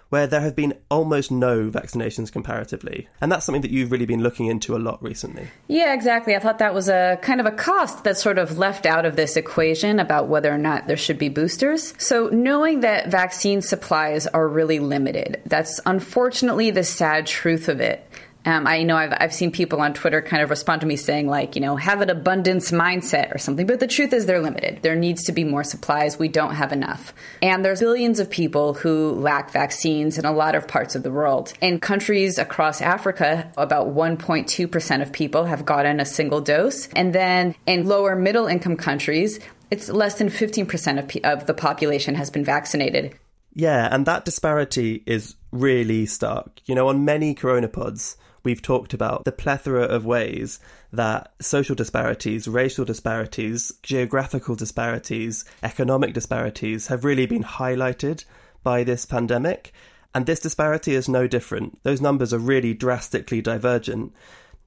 where 0.10 0.28
there 0.28 0.42
have 0.42 0.56
been 0.56 0.74
almost 0.90 1.32
no 1.32 1.70
vaccinations 1.70 2.32
comparatively. 2.32 3.08
And 3.22 3.32
that's 3.32 3.46
something 3.46 3.62
that 3.62 3.72
you've 3.72 3.92
really 3.92 4.06
been 4.06 4.22
looking 4.22 4.48
into 4.48 4.76
a 4.76 4.78
lot 4.78 5.02
recently. 5.02 5.48
Yeah, 5.68 5.94
exactly. 5.94 6.36
I 6.36 6.40
thought 6.40 6.60
that 6.60 6.74
was 6.74 6.90
a 6.90 7.18
kind 7.22 7.40
of 7.40 7.46
a 7.46 7.52
cost 7.52 8.04
that's 8.04 8.22
sort 8.22 8.38
of 8.38 8.58
left 8.58 8.86
out 8.86 9.06
of 9.06 9.16
this 9.16 9.36
equation 9.36 10.00
about 10.00 10.28
whether 10.28 10.54
or 10.54 10.58
not 10.58 10.88
there 10.88 10.98
should 10.98 11.18
be 11.18 11.30
boosters. 11.30 11.94
So, 11.98 12.28
knowing 12.28 12.82
that 12.82 13.10
vaccine 13.10 13.62
supplies 13.62 14.28
are 14.28 14.48
really 14.48 14.80
limited, 14.80 15.42
that's 15.46 15.80
unfortunately 15.86 16.72
the 16.72 16.84
sad 16.84 17.26
truth 17.26 17.68
of 17.68 17.80
it. 17.80 18.08
Um, 18.46 18.68
I 18.68 18.84
know 18.84 18.96
I've, 18.96 19.14
I've 19.20 19.34
seen 19.34 19.52
people 19.52 19.82
on 19.82 19.94
Twitter 19.94 20.22
kind 20.22 20.44
of 20.44 20.50
respond 20.50 20.82
to 20.82 20.88
me 20.88 20.96
saying, 20.96 21.28
like, 21.28 21.56
you 21.56 21.62
know, 21.62 21.76
have 21.76 22.02
an 22.02 22.10
abundance 22.10 22.72
mindset 22.72 23.34
or 23.34 23.40
something. 23.40 23.66
But 23.66 23.80
the 23.80 23.88
truth 23.88 24.14
is, 24.14 24.26
they're 24.26 24.42
limited. 24.42 24.80
There 24.84 24.96
needs 24.96 25.24
to 25.26 25.32
be 25.32 25.44
more 25.44 25.64
supplies. 25.64 26.20
We 26.20 26.28
don't 26.28 26.56
have 26.56 26.72
enough. 26.72 27.14
And 27.42 27.66
there's 27.66 27.80
billions 27.80 28.20
of 28.20 28.30
people 28.30 28.76
who 28.76 29.12
lack 29.14 29.52
vaccines 29.52 30.18
in 30.18 30.26
a 30.26 30.32
lot 30.32 30.54
of 30.54 30.68
parts 30.68 30.96
of 30.96 31.04
the 31.04 31.12
world. 31.12 31.54
In 31.60 31.80
countries 31.80 32.38
across 32.38 32.82
Africa, 32.82 33.52
about 33.58 33.88
1.2% 33.88 35.02
of 35.02 35.12
people 35.12 35.46
have 35.46 35.66
gotten 35.66 36.00
a 36.00 36.06
single 36.06 36.42
dose. 36.42 36.88
And 36.90 37.14
then 37.14 37.56
in 37.66 37.88
lower 37.88 38.16
middle 38.16 38.46
income 38.46 38.78
countries, 38.78 39.40
it's 39.72 39.90
less 39.90 40.20
than 40.20 40.30
15% 40.30 41.00
of, 41.00 41.40
of 41.40 41.48
the 41.48 41.54
population 41.54 42.16
has 42.16 42.30
been 42.30 42.46
vaccinated. 42.46 43.18
Yeah, 43.54 43.88
and 43.90 44.06
that 44.06 44.26
disparity 44.26 45.02
is 45.06 45.36
really 45.52 46.06
stark. 46.06 46.60
You 46.66 46.76
know, 46.76 46.90
on 46.90 47.06
many 47.06 47.34
coronapods, 47.34 48.18
we've 48.46 48.62
talked 48.62 48.94
about 48.94 49.26
the 49.26 49.32
plethora 49.32 49.84
of 49.84 50.06
ways 50.06 50.60
that 50.94 51.34
social 51.42 51.76
disparities, 51.76 52.48
racial 52.48 52.86
disparities, 52.86 53.74
geographical 53.84 54.56
disparities, 54.56 55.44
economic 55.64 56.14
disparities 56.14 56.88
have 56.88 57.04
really 57.04 57.26
been 57.26 57.44
highlighted 57.44 58.24
by 58.64 58.84
this 58.84 59.06
pandemic. 59.06 59.74
And 60.14 60.26
this 60.26 60.40
disparity 60.40 60.96
is 60.96 61.10
no 61.10 61.28
different. 61.28 61.84
Those 61.84 62.00
numbers 62.00 62.34
are 62.34 62.40
really 62.40 62.74
drastically 62.74 63.42
divergent. 63.42 64.14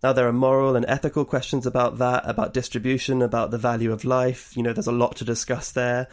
Now, 0.02 0.12
there 0.12 0.28
are 0.28 0.32
moral 0.32 0.76
and 0.76 0.85
ethical 0.87 1.25
questions 1.25 1.66
about 1.66 1.99
that, 1.99 2.23
about 2.25 2.54
distribution, 2.54 3.20
about 3.20 3.50
the 3.50 3.58
value 3.58 3.92
of 3.92 4.04
life. 4.04 4.56
You 4.56 4.62
know, 4.62 4.73
there's 4.73 4.87
a 4.87 4.92
lot 4.92 5.16
to 5.16 5.25
discuss 5.25 5.73
there. 5.73 6.06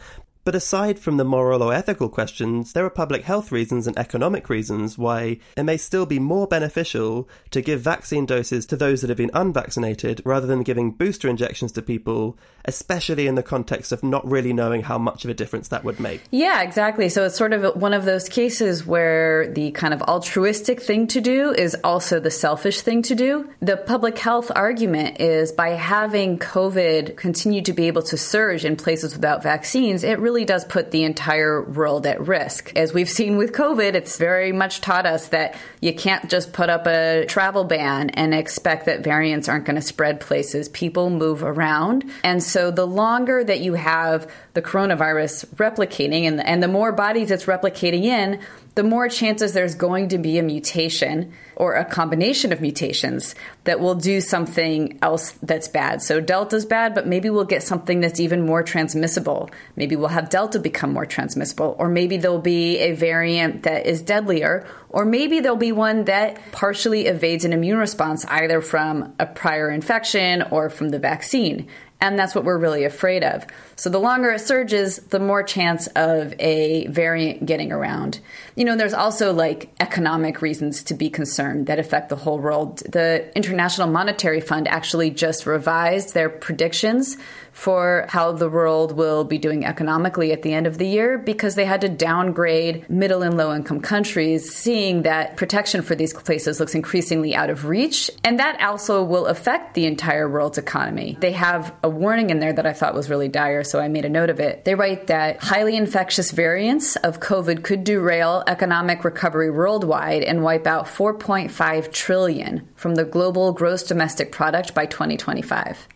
But 0.46 0.54
aside 0.54 1.00
from 1.00 1.16
the 1.16 1.24
moral 1.24 1.60
or 1.60 1.74
ethical 1.74 2.08
questions, 2.08 2.72
there 2.72 2.84
are 2.84 2.90
public 2.90 3.24
health 3.24 3.50
reasons 3.50 3.88
and 3.88 3.98
economic 3.98 4.48
reasons 4.48 4.96
why 4.96 5.38
it 5.56 5.64
may 5.64 5.76
still 5.76 6.06
be 6.06 6.20
more 6.20 6.46
beneficial 6.46 7.28
to 7.50 7.60
give 7.60 7.80
vaccine 7.80 8.26
doses 8.26 8.64
to 8.66 8.76
those 8.76 9.00
that 9.00 9.10
have 9.10 9.16
been 9.16 9.32
unvaccinated 9.34 10.22
rather 10.24 10.46
than 10.46 10.62
giving 10.62 10.92
booster 10.92 11.28
injections 11.28 11.72
to 11.72 11.82
people, 11.82 12.38
especially 12.64 13.26
in 13.26 13.34
the 13.34 13.42
context 13.42 13.90
of 13.90 14.04
not 14.04 14.24
really 14.24 14.52
knowing 14.52 14.82
how 14.82 14.98
much 14.98 15.24
of 15.24 15.32
a 15.32 15.34
difference 15.34 15.66
that 15.66 15.82
would 15.82 15.98
make. 15.98 16.22
Yeah, 16.30 16.62
exactly. 16.62 17.08
So 17.08 17.24
it's 17.24 17.36
sort 17.36 17.52
of 17.52 17.74
one 17.74 17.92
of 17.92 18.04
those 18.04 18.28
cases 18.28 18.86
where 18.86 19.52
the 19.52 19.72
kind 19.72 19.92
of 19.92 20.00
altruistic 20.02 20.80
thing 20.80 21.08
to 21.08 21.20
do 21.20 21.50
is 21.50 21.76
also 21.82 22.20
the 22.20 22.30
selfish 22.30 22.82
thing 22.82 23.02
to 23.02 23.16
do. 23.16 23.50
The 23.58 23.78
public 23.78 24.16
health 24.16 24.52
argument 24.54 25.20
is 25.20 25.50
by 25.50 25.70
having 25.70 26.38
COVID 26.38 27.16
continue 27.16 27.62
to 27.62 27.72
be 27.72 27.88
able 27.88 28.02
to 28.02 28.16
surge 28.16 28.64
in 28.64 28.76
places 28.76 29.12
without 29.12 29.42
vaccines, 29.42 30.04
it 30.04 30.20
really 30.20 30.35
really 30.36 30.44
does 30.44 30.66
put 30.66 30.90
the 30.90 31.04
entire 31.04 31.62
world 31.62 32.06
at 32.06 32.20
risk. 32.28 32.70
As 32.76 32.92
we've 32.92 33.08
seen 33.08 33.38
with 33.38 33.52
COVID, 33.52 33.94
it's 33.94 34.18
very 34.18 34.52
much 34.52 34.82
taught 34.82 35.06
us 35.06 35.28
that 35.28 35.56
you 35.80 35.94
can't 35.94 36.28
just 36.28 36.52
put 36.52 36.68
up 36.68 36.86
a 36.86 37.24
travel 37.26 37.64
ban 37.64 38.10
and 38.10 38.34
expect 38.34 38.84
that 38.84 39.02
variants 39.02 39.48
aren't 39.48 39.64
going 39.64 39.76
to 39.76 39.80
spread 39.80 40.20
places. 40.20 40.68
People 40.68 41.08
move 41.08 41.42
around. 41.42 42.04
And 42.22 42.42
so 42.42 42.70
the 42.70 42.86
longer 42.86 43.42
that 43.44 43.60
you 43.60 43.72
have 43.74 44.30
the 44.52 44.60
coronavirus 44.60 45.46
replicating 45.54 46.24
and, 46.24 46.38
and 46.44 46.62
the 46.62 46.68
more 46.68 46.92
bodies 46.92 47.30
it's 47.30 47.46
replicating 47.46 48.02
in, 48.04 48.38
the 48.76 48.82
more 48.82 49.08
chances 49.08 49.54
there's 49.54 49.74
going 49.74 50.08
to 50.10 50.18
be 50.18 50.38
a 50.38 50.42
mutation 50.42 51.32
or 51.56 51.74
a 51.74 51.84
combination 51.84 52.52
of 52.52 52.60
mutations 52.60 53.34
that 53.64 53.80
will 53.80 53.94
do 53.94 54.20
something 54.20 54.98
else 55.00 55.32
that's 55.42 55.66
bad. 55.66 56.02
So 56.02 56.20
Delta's 56.20 56.66
bad, 56.66 56.94
but 56.94 57.06
maybe 57.06 57.30
we'll 57.30 57.44
get 57.44 57.62
something 57.62 58.00
that's 58.00 58.20
even 58.20 58.44
more 58.44 58.62
transmissible. 58.62 59.48
Maybe 59.76 59.96
we'll 59.96 60.08
have 60.08 60.28
Delta 60.28 60.58
become 60.58 60.92
more 60.92 61.06
transmissible, 61.06 61.74
or 61.78 61.88
maybe 61.88 62.18
there'll 62.18 62.38
be 62.38 62.76
a 62.78 62.92
variant 62.92 63.62
that 63.62 63.86
is 63.86 64.02
deadlier, 64.02 64.66
or 64.90 65.06
maybe 65.06 65.40
there'll 65.40 65.56
be 65.56 65.72
one 65.72 66.04
that 66.04 66.38
partially 66.52 67.06
evades 67.06 67.46
an 67.46 67.54
immune 67.54 67.78
response 67.78 68.26
either 68.26 68.60
from 68.60 69.14
a 69.18 69.24
prior 69.24 69.70
infection 69.70 70.42
or 70.50 70.68
from 70.68 70.90
the 70.90 70.98
vaccine. 70.98 71.66
And 72.00 72.18
that's 72.18 72.34
what 72.34 72.44
we're 72.44 72.58
really 72.58 72.84
afraid 72.84 73.24
of. 73.24 73.46
So 73.76 73.90
the 73.90 73.98
longer 73.98 74.30
it 74.30 74.40
surges, 74.40 74.96
the 74.96 75.18
more 75.18 75.42
chance 75.42 75.86
of 75.88 76.34
a 76.38 76.86
variant 76.88 77.46
getting 77.46 77.72
around. 77.72 78.20
You 78.54 78.64
know, 78.64 78.76
there's 78.76 78.94
also 78.94 79.32
like 79.32 79.70
economic 79.80 80.40
reasons 80.40 80.82
to 80.84 80.94
be 80.94 81.10
concerned 81.10 81.66
that 81.66 81.78
affect 81.78 82.08
the 82.08 82.16
whole 82.16 82.38
world. 82.38 82.78
The 82.78 83.30
International 83.36 83.86
Monetary 83.88 84.40
Fund 84.40 84.68
actually 84.68 85.10
just 85.10 85.46
revised 85.46 86.14
their 86.14 86.28
predictions 86.28 87.16
for 87.56 88.04
how 88.10 88.32
the 88.32 88.50
world 88.50 88.92
will 88.92 89.24
be 89.24 89.38
doing 89.38 89.64
economically 89.64 90.30
at 90.30 90.42
the 90.42 90.52
end 90.52 90.66
of 90.66 90.76
the 90.76 90.86
year 90.86 91.16
because 91.16 91.54
they 91.54 91.64
had 91.64 91.80
to 91.80 91.88
downgrade 91.88 92.88
middle 92.90 93.22
and 93.22 93.34
low 93.38 93.54
income 93.54 93.80
countries, 93.80 94.54
seeing 94.54 95.02
that 95.02 95.38
protection 95.38 95.80
for 95.80 95.94
these 95.94 96.12
places 96.12 96.60
looks 96.60 96.74
increasingly 96.74 97.34
out 97.34 97.48
of 97.48 97.64
reach. 97.64 98.10
And 98.22 98.38
that 98.40 98.60
also 98.60 99.02
will 99.02 99.24
affect 99.24 99.72
the 99.72 99.86
entire 99.86 100.28
world's 100.28 100.58
economy. 100.58 101.16
They 101.18 101.32
have 101.32 101.74
a 101.82 101.88
warning 101.96 102.30
in 102.30 102.38
there 102.38 102.52
that 102.52 102.66
I 102.66 102.72
thought 102.72 102.94
was 102.94 103.10
really 103.10 103.28
dire, 103.28 103.64
so 103.64 103.80
I 103.80 103.88
made 103.88 104.04
a 104.04 104.08
note 104.08 104.30
of 104.30 104.40
it. 104.40 104.64
They 104.64 104.74
write 104.74 105.08
that 105.08 105.42
highly 105.42 105.76
infectious 105.76 106.30
variants 106.30 106.96
of 106.96 107.20
COVID 107.20 107.64
could 107.64 107.84
derail 107.84 108.44
economic 108.46 109.04
recovery 109.04 109.50
worldwide 109.50 110.22
and 110.22 110.42
wipe 110.42 110.66
out 110.66 110.86
4.5 110.86 111.92
trillion 111.92 112.68
from 112.74 112.94
the 112.94 113.04
global 113.04 113.52
gross 113.52 113.82
domestic 113.82 114.32
product 114.32 114.74
by 114.74 114.86
2025. 114.86 115.88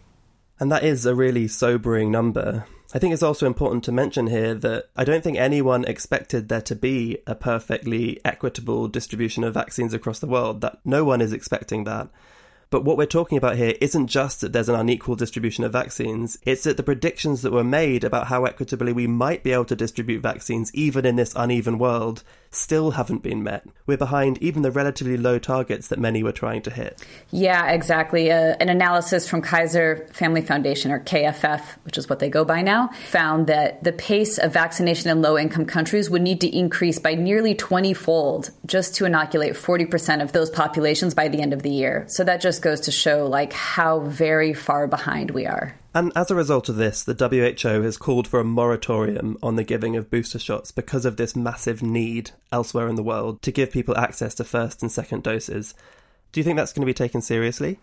And 0.58 0.70
that 0.72 0.84
is 0.84 1.06
a 1.06 1.14
really 1.14 1.48
sobering 1.48 2.10
number. 2.10 2.66
I 2.92 2.98
think 2.98 3.14
it's 3.14 3.22
also 3.22 3.46
important 3.46 3.84
to 3.84 3.92
mention 3.92 4.26
here 4.26 4.54
that 4.54 4.86
I 4.96 5.04
don't 5.04 5.22
think 5.22 5.38
anyone 5.38 5.84
expected 5.84 6.48
there 6.48 6.60
to 6.62 6.74
be 6.74 7.18
a 7.26 7.36
perfectly 7.36 8.20
equitable 8.24 8.88
distribution 8.88 9.44
of 9.44 9.54
vaccines 9.54 9.94
across 9.94 10.18
the 10.18 10.26
world, 10.26 10.60
that 10.62 10.80
no 10.84 11.04
one 11.04 11.20
is 11.20 11.32
expecting 11.32 11.84
that. 11.84 12.08
But 12.70 12.84
what 12.84 12.96
we're 12.96 13.06
talking 13.06 13.36
about 13.36 13.56
here 13.56 13.74
isn't 13.80 14.06
just 14.06 14.40
that 14.40 14.52
there's 14.52 14.68
an 14.68 14.76
unequal 14.76 15.16
distribution 15.16 15.64
of 15.64 15.72
vaccines, 15.72 16.38
it's 16.44 16.62
that 16.62 16.76
the 16.76 16.84
predictions 16.84 17.42
that 17.42 17.52
were 17.52 17.64
made 17.64 18.04
about 18.04 18.28
how 18.28 18.44
equitably 18.44 18.92
we 18.92 19.08
might 19.08 19.42
be 19.42 19.52
able 19.52 19.64
to 19.66 19.76
distribute 19.76 20.22
vaccines 20.22 20.72
even 20.72 21.04
in 21.04 21.16
this 21.16 21.34
uneven 21.34 21.78
world 21.78 22.22
still 22.50 22.92
haven't 22.92 23.22
been 23.22 23.42
met. 23.42 23.64
We're 23.86 23.96
behind 23.96 24.38
even 24.38 24.62
the 24.62 24.70
relatively 24.70 25.16
low 25.16 25.38
targets 25.38 25.88
that 25.88 25.98
many 25.98 26.22
were 26.22 26.32
trying 26.32 26.62
to 26.62 26.70
hit. 26.70 27.04
Yeah, 27.30 27.70
exactly. 27.70 28.30
Uh, 28.30 28.56
an 28.60 28.68
analysis 28.68 29.28
from 29.28 29.42
Kaiser 29.42 30.08
Family 30.12 30.42
Foundation, 30.42 30.90
or 30.90 31.00
KFF, 31.00 31.62
which 31.84 31.96
is 31.96 32.08
what 32.08 32.18
they 32.18 32.28
go 32.28 32.44
by 32.44 32.62
now, 32.62 32.88
found 33.08 33.46
that 33.46 33.84
the 33.84 33.92
pace 33.92 34.38
of 34.38 34.52
vaccination 34.52 35.10
in 35.10 35.22
low 35.22 35.38
income 35.38 35.64
countries 35.64 36.10
would 36.10 36.22
need 36.22 36.40
to 36.40 36.48
increase 36.48 36.98
by 36.98 37.14
nearly 37.14 37.54
20 37.54 37.94
fold 37.94 38.50
just 38.66 38.94
to 38.96 39.04
inoculate 39.04 39.54
40% 39.54 40.22
of 40.22 40.32
those 40.32 40.50
populations 40.50 41.14
by 41.14 41.28
the 41.28 41.40
end 41.40 41.52
of 41.52 41.62
the 41.62 41.70
year. 41.70 42.04
So 42.08 42.24
that 42.24 42.40
just 42.40 42.62
goes 42.62 42.80
to 42.80 42.90
show 42.90 43.26
like 43.26 43.52
how 43.52 44.00
very 44.00 44.54
far 44.54 44.86
behind 44.86 45.30
we 45.30 45.46
are. 45.46 45.79
And 45.92 46.12
as 46.14 46.30
a 46.30 46.36
result 46.36 46.68
of 46.68 46.76
this, 46.76 47.02
the 47.02 47.14
WHO 47.14 47.82
has 47.82 47.96
called 47.96 48.28
for 48.28 48.38
a 48.38 48.44
moratorium 48.44 49.36
on 49.42 49.56
the 49.56 49.64
giving 49.64 49.96
of 49.96 50.10
booster 50.10 50.38
shots 50.38 50.70
because 50.70 51.04
of 51.04 51.16
this 51.16 51.34
massive 51.34 51.82
need 51.82 52.30
elsewhere 52.52 52.88
in 52.88 52.94
the 52.94 53.02
world 53.02 53.42
to 53.42 53.50
give 53.50 53.72
people 53.72 53.96
access 53.96 54.34
to 54.36 54.44
first 54.44 54.82
and 54.82 54.92
second 54.92 55.24
doses. 55.24 55.74
Do 56.30 56.38
you 56.38 56.44
think 56.44 56.56
that's 56.56 56.72
going 56.72 56.82
to 56.82 56.86
be 56.86 56.94
taken 56.94 57.20
seriously? 57.20 57.80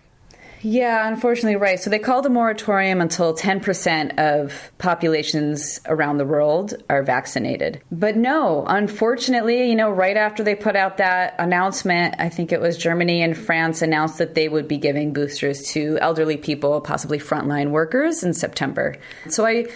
Yeah, 0.62 1.08
unfortunately, 1.08 1.56
right. 1.56 1.80
So 1.80 1.90
they 1.90 2.00
called 2.00 2.26
a 2.26 2.30
moratorium 2.30 3.02
until 3.02 3.36
10% 3.36 4.18
of 4.18 4.72
populations 4.78 5.80
around 5.86 6.18
the 6.18 6.26
world 6.26 6.74
are 6.90 7.04
vaccinated. 7.04 7.82
But 7.92 8.18
no, 8.18 8.66
unfortunately, 8.68 9.70
you 9.70 9.76
know, 9.76 9.90
right 9.90 10.18
after 10.18 10.44
they 10.44 10.56
put 10.56 10.76
out 10.76 10.98
that 10.98 11.36
announcement, 11.40 12.16
I 12.20 12.30
think 12.30 12.52
it 12.52 12.62
was 12.62 12.78
Germany 12.78 13.22
and 13.22 13.38
France 13.38 13.82
announced 13.82 14.18
that 14.18 14.36
they 14.36 14.50
would 14.50 14.68
be 14.68 14.78
giving 14.78 15.14
boosters 15.14 15.64
to 15.72 15.98
elderly 16.02 16.38
people, 16.38 16.82
possibly 16.82 17.20
frontline 17.20 17.70
workers 17.72 18.24
in 18.24 18.34
September. 18.34 18.96
So 19.30 19.46
I. 19.46 19.68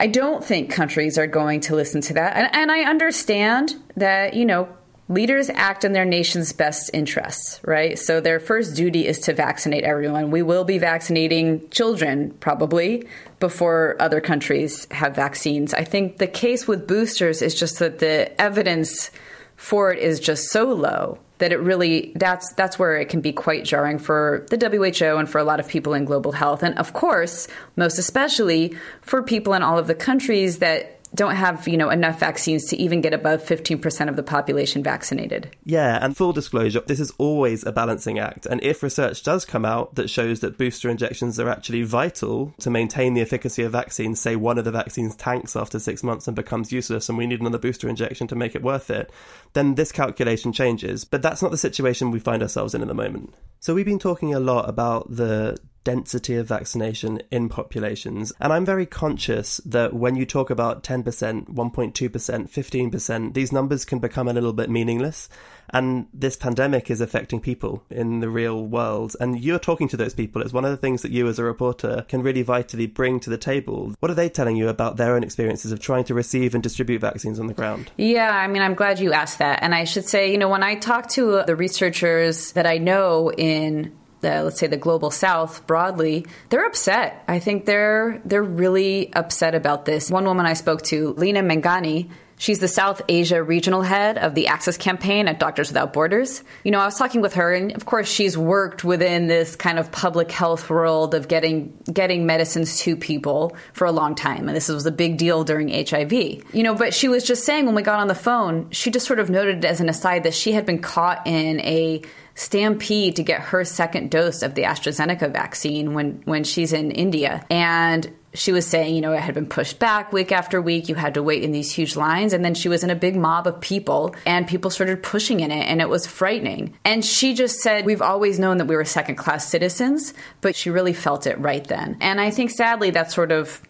I 0.00 0.06
don't 0.06 0.44
think 0.44 0.70
countries 0.70 1.18
are 1.18 1.26
going 1.26 1.58
to 1.62 1.74
listen 1.74 2.00
to 2.02 2.14
that. 2.14 2.36
And, 2.36 2.48
and 2.54 2.70
I 2.70 2.88
understand 2.88 3.74
that, 3.96 4.34
you 4.34 4.44
know, 4.44 4.68
leaders 5.08 5.48
act 5.50 5.84
in 5.84 5.92
their 5.92 6.04
nation's 6.04 6.52
best 6.52 6.90
interests, 6.92 7.60
right? 7.64 7.98
So 7.98 8.20
their 8.20 8.38
first 8.38 8.76
duty 8.76 9.06
is 9.06 9.18
to 9.20 9.32
vaccinate 9.32 9.84
everyone. 9.84 10.30
We 10.30 10.42
will 10.42 10.64
be 10.64 10.78
vaccinating 10.78 11.68
children 11.70 12.30
probably 12.40 13.08
before 13.40 13.96
other 14.00 14.20
countries 14.20 14.86
have 14.90 15.14
vaccines. 15.14 15.72
I 15.72 15.84
think 15.84 16.18
the 16.18 16.26
case 16.26 16.68
with 16.68 16.86
boosters 16.86 17.40
is 17.40 17.54
just 17.54 17.78
that 17.78 18.00
the 18.00 18.38
evidence 18.40 19.10
for 19.56 19.92
it 19.92 19.98
is 19.98 20.20
just 20.20 20.50
so 20.50 20.66
low 20.72 21.18
that 21.38 21.52
it 21.52 21.58
really 21.58 22.12
that's 22.16 22.52
that's 22.54 22.78
where 22.78 22.96
it 22.96 23.08
can 23.08 23.20
be 23.20 23.32
quite 23.32 23.64
jarring 23.64 23.98
for 23.98 24.46
the 24.50 24.56
WHO 24.56 25.16
and 25.16 25.28
for 25.28 25.38
a 25.38 25.44
lot 25.44 25.60
of 25.60 25.68
people 25.68 25.94
in 25.94 26.04
global 26.04 26.32
health 26.32 26.62
and 26.62 26.78
of 26.78 26.92
course 26.92 27.48
most 27.76 27.98
especially 27.98 28.76
for 29.02 29.22
people 29.22 29.54
in 29.54 29.62
all 29.62 29.78
of 29.78 29.86
the 29.86 29.94
countries 29.94 30.58
that 30.58 30.97
don't 31.14 31.34
have 31.34 31.66
you 31.66 31.76
know 31.76 31.90
enough 31.90 32.20
vaccines 32.20 32.66
to 32.66 32.76
even 32.76 33.00
get 33.00 33.14
above 33.14 33.42
15% 33.42 34.08
of 34.08 34.16
the 34.16 34.22
population 34.22 34.82
vaccinated. 34.82 35.56
Yeah, 35.64 35.98
and 36.02 36.16
full 36.16 36.32
disclosure, 36.32 36.80
this 36.80 37.00
is 37.00 37.12
always 37.18 37.64
a 37.64 37.72
balancing 37.72 38.18
act. 38.18 38.46
And 38.46 38.62
if 38.62 38.82
research 38.82 39.22
does 39.22 39.44
come 39.44 39.64
out 39.64 39.94
that 39.94 40.10
shows 40.10 40.40
that 40.40 40.58
booster 40.58 40.88
injections 40.88 41.38
are 41.40 41.48
actually 41.48 41.82
vital 41.82 42.54
to 42.60 42.70
maintain 42.70 43.14
the 43.14 43.20
efficacy 43.20 43.62
of 43.62 43.72
vaccines, 43.72 44.20
say 44.20 44.36
one 44.36 44.58
of 44.58 44.64
the 44.64 44.70
vaccines 44.70 45.16
tanks 45.16 45.56
after 45.56 45.78
6 45.78 46.02
months 46.02 46.26
and 46.26 46.36
becomes 46.36 46.72
useless 46.72 47.08
and 47.08 47.18
we 47.18 47.26
need 47.26 47.40
another 47.40 47.58
booster 47.58 47.88
injection 47.88 48.26
to 48.28 48.36
make 48.36 48.54
it 48.54 48.62
worth 48.62 48.90
it, 48.90 49.10
then 49.54 49.74
this 49.74 49.92
calculation 49.92 50.52
changes. 50.52 51.04
But 51.04 51.22
that's 51.22 51.42
not 51.42 51.50
the 51.50 51.58
situation 51.58 52.10
we 52.10 52.20
find 52.20 52.42
ourselves 52.42 52.74
in 52.74 52.82
at 52.82 52.88
the 52.88 52.94
moment. 52.94 53.34
So 53.60 53.74
we've 53.74 53.84
been 53.84 53.98
talking 53.98 54.34
a 54.34 54.40
lot 54.40 54.68
about 54.68 55.14
the 55.14 55.58
density 55.88 56.36
of 56.36 56.46
vaccination 56.46 57.18
in 57.30 57.48
populations. 57.48 58.30
And 58.42 58.52
I'm 58.52 58.66
very 58.66 58.84
conscious 58.84 59.56
that 59.64 59.94
when 59.94 60.16
you 60.16 60.26
talk 60.26 60.50
about 60.50 60.84
10%, 60.84 61.02
1.2%, 61.48 62.50
15%, 62.50 63.32
these 63.32 63.52
numbers 63.52 63.86
can 63.86 63.98
become 63.98 64.28
a 64.28 64.34
little 64.34 64.52
bit 64.52 64.68
meaningless. 64.68 65.30
And 65.70 66.06
this 66.12 66.36
pandemic 66.36 66.90
is 66.90 67.00
affecting 67.00 67.40
people 67.40 67.84
in 67.88 68.20
the 68.20 68.28
real 68.28 68.66
world. 68.66 69.16
And 69.18 69.40
you're 69.42 69.58
talking 69.58 69.88
to 69.88 69.96
those 69.96 70.12
people. 70.12 70.42
It's 70.42 70.52
one 70.52 70.66
of 70.66 70.70
the 70.70 70.76
things 70.76 71.00
that 71.00 71.10
you, 71.10 71.26
as 71.26 71.38
a 71.38 71.44
reporter, 71.44 72.04
can 72.06 72.22
really 72.22 72.42
vitally 72.42 72.86
bring 72.86 73.18
to 73.20 73.30
the 73.30 73.38
table. 73.38 73.94
What 74.00 74.10
are 74.10 74.14
they 74.14 74.28
telling 74.28 74.56
you 74.56 74.68
about 74.68 74.98
their 74.98 75.14
own 75.14 75.22
experiences 75.22 75.72
of 75.72 75.80
trying 75.80 76.04
to 76.04 76.14
receive 76.14 76.52
and 76.54 76.62
distribute 76.62 77.00
vaccines 77.00 77.40
on 77.40 77.46
the 77.46 77.54
ground? 77.54 77.90
Yeah, 77.96 78.30
I 78.30 78.46
mean, 78.46 78.60
I'm 78.60 78.74
glad 78.74 79.00
you 79.00 79.14
asked 79.14 79.38
that. 79.38 79.60
And 79.62 79.74
I 79.74 79.84
should 79.84 80.04
say, 80.06 80.30
you 80.30 80.36
know, 80.36 80.50
when 80.50 80.62
I 80.62 80.74
talk 80.74 81.08
to 81.10 81.44
the 81.46 81.56
researchers 81.56 82.52
that 82.52 82.66
I 82.66 82.76
know 82.76 83.32
in 83.32 83.96
the, 84.20 84.42
let's 84.42 84.58
say 84.58 84.66
the 84.66 84.76
global 84.76 85.10
south 85.10 85.66
broadly 85.66 86.26
they're 86.48 86.66
upset 86.66 87.24
i 87.28 87.38
think 87.38 87.64
they're 87.64 88.20
they're 88.24 88.42
really 88.42 89.12
upset 89.14 89.54
about 89.54 89.84
this 89.84 90.10
one 90.10 90.24
woman 90.24 90.46
i 90.46 90.54
spoke 90.54 90.82
to 90.82 91.12
Leena 91.14 91.42
Menghaney 91.42 92.10
She's 92.38 92.60
the 92.60 92.68
South 92.68 93.02
Asia 93.08 93.42
regional 93.42 93.82
head 93.82 94.16
of 94.16 94.34
the 94.34 94.46
Access 94.46 94.76
campaign 94.76 95.26
at 95.26 95.40
Doctors 95.40 95.70
Without 95.70 95.92
Borders. 95.92 96.44
You 96.62 96.70
know, 96.70 96.78
I 96.78 96.84
was 96.84 96.96
talking 96.96 97.20
with 97.20 97.34
her, 97.34 97.52
and 97.52 97.72
of 97.72 97.84
course, 97.84 98.08
she's 98.08 98.38
worked 98.38 98.84
within 98.84 99.26
this 99.26 99.56
kind 99.56 99.78
of 99.78 99.90
public 99.90 100.30
health 100.30 100.70
world 100.70 101.14
of 101.14 101.26
getting 101.26 101.76
getting 101.92 102.26
medicines 102.26 102.78
to 102.80 102.96
people 102.96 103.56
for 103.72 103.86
a 103.86 103.92
long 103.92 104.14
time, 104.14 104.46
and 104.46 104.56
this 104.56 104.68
was 104.68 104.86
a 104.86 104.92
big 104.92 105.18
deal 105.18 105.42
during 105.42 105.68
HIV. 105.68 106.12
You 106.12 106.62
know, 106.62 106.74
but 106.74 106.94
she 106.94 107.08
was 107.08 107.24
just 107.24 107.44
saying 107.44 107.66
when 107.66 107.74
we 107.74 107.82
got 107.82 107.98
on 107.98 108.06
the 108.06 108.14
phone, 108.14 108.70
she 108.70 108.90
just 108.92 109.06
sort 109.06 109.18
of 109.18 109.28
noted 109.28 109.64
as 109.64 109.80
an 109.80 109.88
aside 109.88 110.22
that 110.22 110.34
she 110.34 110.52
had 110.52 110.64
been 110.64 110.80
caught 110.80 111.26
in 111.26 111.60
a 111.60 112.02
stampede 112.38 113.16
to 113.16 113.22
get 113.24 113.40
her 113.40 113.64
second 113.64 114.12
dose 114.12 114.42
of 114.42 114.54
the 114.54 114.62
AstraZeneca 114.62 115.32
vaccine 115.32 115.92
when 115.92 116.22
when 116.24 116.44
she's 116.44 116.72
in 116.72 116.92
India, 116.92 117.44
and 117.50 118.10
she 118.32 118.52
was 118.52 118.66
saying, 118.66 118.94
you 118.94 119.00
know, 119.00 119.12
it 119.12 119.20
had 119.20 119.34
been 119.34 119.48
pushed 119.48 119.78
back 119.78 120.12
week 120.12 120.30
after 120.30 120.62
week. 120.62 120.88
You 120.88 120.94
had 120.94 121.14
to 121.14 121.22
wait 121.22 121.42
in 121.42 121.50
these 121.50 121.72
huge 121.72 121.96
lines. 121.96 122.32
And 122.32 122.44
then 122.44 122.54
she 122.54 122.68
was 122.68 122.84
in 122.84 122.90
a 122.90 122.94
big 122.94 123.16
mob 123.16 123.46
of 123.46 123.60
people, 123.60 124.14
and 124.24 124.46
people 124.46 124.70
started 124.70 125.02
pushing 125.02 125.40
in 125.40 125.50
it, 125.50 125.64
and 125.64 125.80
it 125.80 125.88
was 125.88 126.06
frightening. 126.06 126.76
And 126.84 127.04
she 127.04 127.34
just 127.34 127.60
said, 127.60 127.84
We've 127.84 128.02
always 128.02 128.38
known 128.38 128.58
that 128.58 128.66
we 128.66 128.76
were 128.76 128.84
second 128.84 129.16
class 129.16 129.48
citizens, 129.48 130.14
but 130.40 130.54
she 130.54 130.70
really 130.70 130.92
felt 130.92 131.26
it 131.26 131.38
right 131.40 131.66
then. 131.66 131.96
And 132.00 132.20
I 132.20 132.30
think 132.30 132.50
sadly, 132.50 132.90
that's 132.90 133.14
sort 133.14 133.32
of 133.32 133.60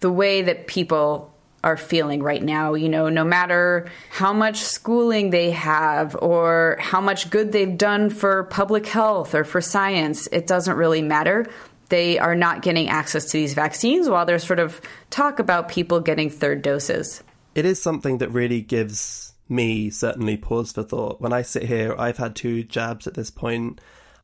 the 0.00 0.10
way 0.10 0.42
that 0.42 0.66
people 0.66 1.31
are 1.64 1.76
feeling 1.76 2.22
right 2.22 2.42
now. 2.42 2.74
You 2.74 2.88
know, 2.88 3.08
no 3.08 3.24
matter 3.24 3.90
how 4.10 4.32
much 4.32 4.58
schooling 4.58 5.30
they 5.30 5.50
have 5.52 6.16
or 6.20 6.76
how 6.80 7.00
much 7.00 7.30
good 7.30 7.52
they've 7.52 7.76
done 7.76 8.10
for 8.10 8.44
public 8.44 8.86
health 8.86 9.34
or 9.34 9.44
for 9.44 9.60
science, 9.60 10.26
it 10.32 10.46
doesn't 10.46 10.76
really 10.76 11.02
matter 11.02 11.46
they 11.92 12.18
are 12.18 12.34
not 12.34 12.62
getting 12.62 12.88
access 12.88 13.26
to 13.26 13.32
these 13.32 13.52
vaccines 13.52 14.08
while 14.08 14.24
there's 14.24 14.46
sort 14.46 14.58
of 14.58 14.80
talk 15.10 15.38
about 15.38 15.68
people 15.68 16.00
getting 16.00 16.30
third 16.30 16.62
doses. 16.62 17.22
It 17.54 17.66
is 17.66 17.82
something 17.82 18.16
that 18.16 18.30
really 18.30 18.62
gives 18.62 19.34
me 19.46 19.90
certainly 19.90 20.38
pause 20.38 20.72
for 20.72 20.84
thought. 20.84 21.20
When 21.20 21.34
I 21.34 21.42
sit 21.42 21.64
here, 21.64 21.94
I've 21.98 22.16
had 22.16 22.34
two 22.34 22.64
jabs 22.64 23.06
at 23.06 23.12
this 23.12 23.30
point. 23.30 23.78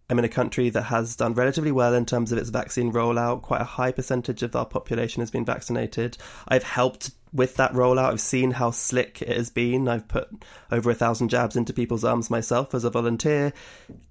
I'm 0.08 0.18
in 0.18 0.24
a 0.24 0.30
country 0.30 0.70
that 0.70 0.84
has 0.84 1.14
done 1.14 1.34
relatively 1.34 1.70
well 1.70 1.92
in 1.92 2.06
terms 2.06 2.32
of 2.32 2.38
its 2.38 2.48
vaccine 2.48 2.90
rollout. 2.90 3.42
Quite 3.42 3.60
a 3.60 3.64
high 3.64 3.92
percentage 3.92 4.42
of 4.42 4.56
our 4.56 4.64
population 4.64 5.20
has 5.20 5.30
been 5.30 5.44
vaccinated. 5.44 6.16
I've 6.48 6.62
helped 6.62 7.10
with 7.32 7.56
that 7.56 7.72
rollout. 7.72 8.10
I've 8.10 8.20
seen 8.20 8.52
how 8.52 8.70
slick 8.70 9.22
it 9.22 9.36
has 9.36 9.50
been. 9.50 9.88
I've 9.88 10.08
put 10.08 10.28
over 10.70 10.90
a 10.90 10.94
thousand 10.94 11.28
jabs 11.28 11.56
into 11.56 11.72
people's 11.72 12.04
arms 12.04 12.30
myself 12.30 12.74
as 12.74 12.84
a 12.84 12.90
volunteer. 12.90 13.52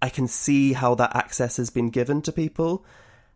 I 0.02 0.10
can 0.10 0.28
see 0.28 0.74
how 0.74 0.96
that 0.96 1.16
access 1.16 1.58
has 1.58 1.70
been 1.70 1.90
given 1.90 2.22
to 2.24 2.32
people. 2.32 2.86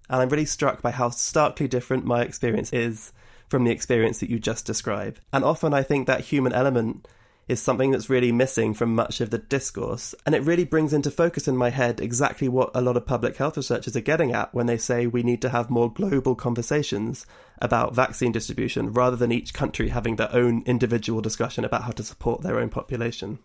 And 0.10 0.22
I'm 0.22 0.30
really 0.30 0.46
struck 0.46 0.82
by 0.82 0.92
how 0.92 1.10
starkly 1.10 1.68
different 1.68 2.06
my 2.06 2.22
experience 2.22 2.74
is 2.74 3.14
from 3.48 3.64
the 3.64 3.72
experience 3.72 4.20
that 4.20 4.30
you 4.30 4.40
just 4.40 4.66
described. 4.66 5.22
And 5.32 5.44
often 5.44 5.74
I 5.74 5.84
think 5.84 6.08
that 6.08 6.22
human 6.22 6.54
element 6.54 7.08
is 7.48 7.62
something 7.62 7.92
that's 7.92 8.10
really 8.10 8.32
missing 8.32 8.74
from 8.74 8.96
much 8.96 9.20
of 9.22 9.30
the 9.30 9.38
discourse. 9.38 10.16
And 10.26 10.34
it 10.34 10.44
really 10.44 10.64
brings 10.64 10.94
into 10.94 11.12
focus 11.12 11.48
in 11.48 11.58
my 11.58 11.70
head 11.70 12.00
exactly 12.00 12.48
what 12.48 12.72
a 12.74 12.82
lot 12.82 12.98
of 12.98 13.06
public 13.06 13.38
health 13.38 13.58
researchers 13.58 13.96
are 13.96 14.02
getting 14.02 14.32
at 14.32 14.54
when 14.54 14.68
they 14.68 14.78
say 14.78 15.08
we 15.08 15.24
need 15.24 15.42
to 15.42 15.50
have 15.50 15.70
more 15.70 15.92
global 15.92 16.36
conversations 16.36 17.26
about 17.62 17.96
vaccine 17.96 18.32
distribution 18.32 18.94
rather 18.94 19.16
than 19.16 19.32
each 19.32 19.54
country 19.54 19.90
having 19.90 20.16
their 20.16 20.34
own 20.34 20.64
individual 20.66 21.22
discussion 21.22 21.66
about 21.66 21.84
how 21.84 21.92
to 21.92 22.04
support 22.04 22.42
their 22.42 22.60
own 22.60 22.70
population. 22.70 23.40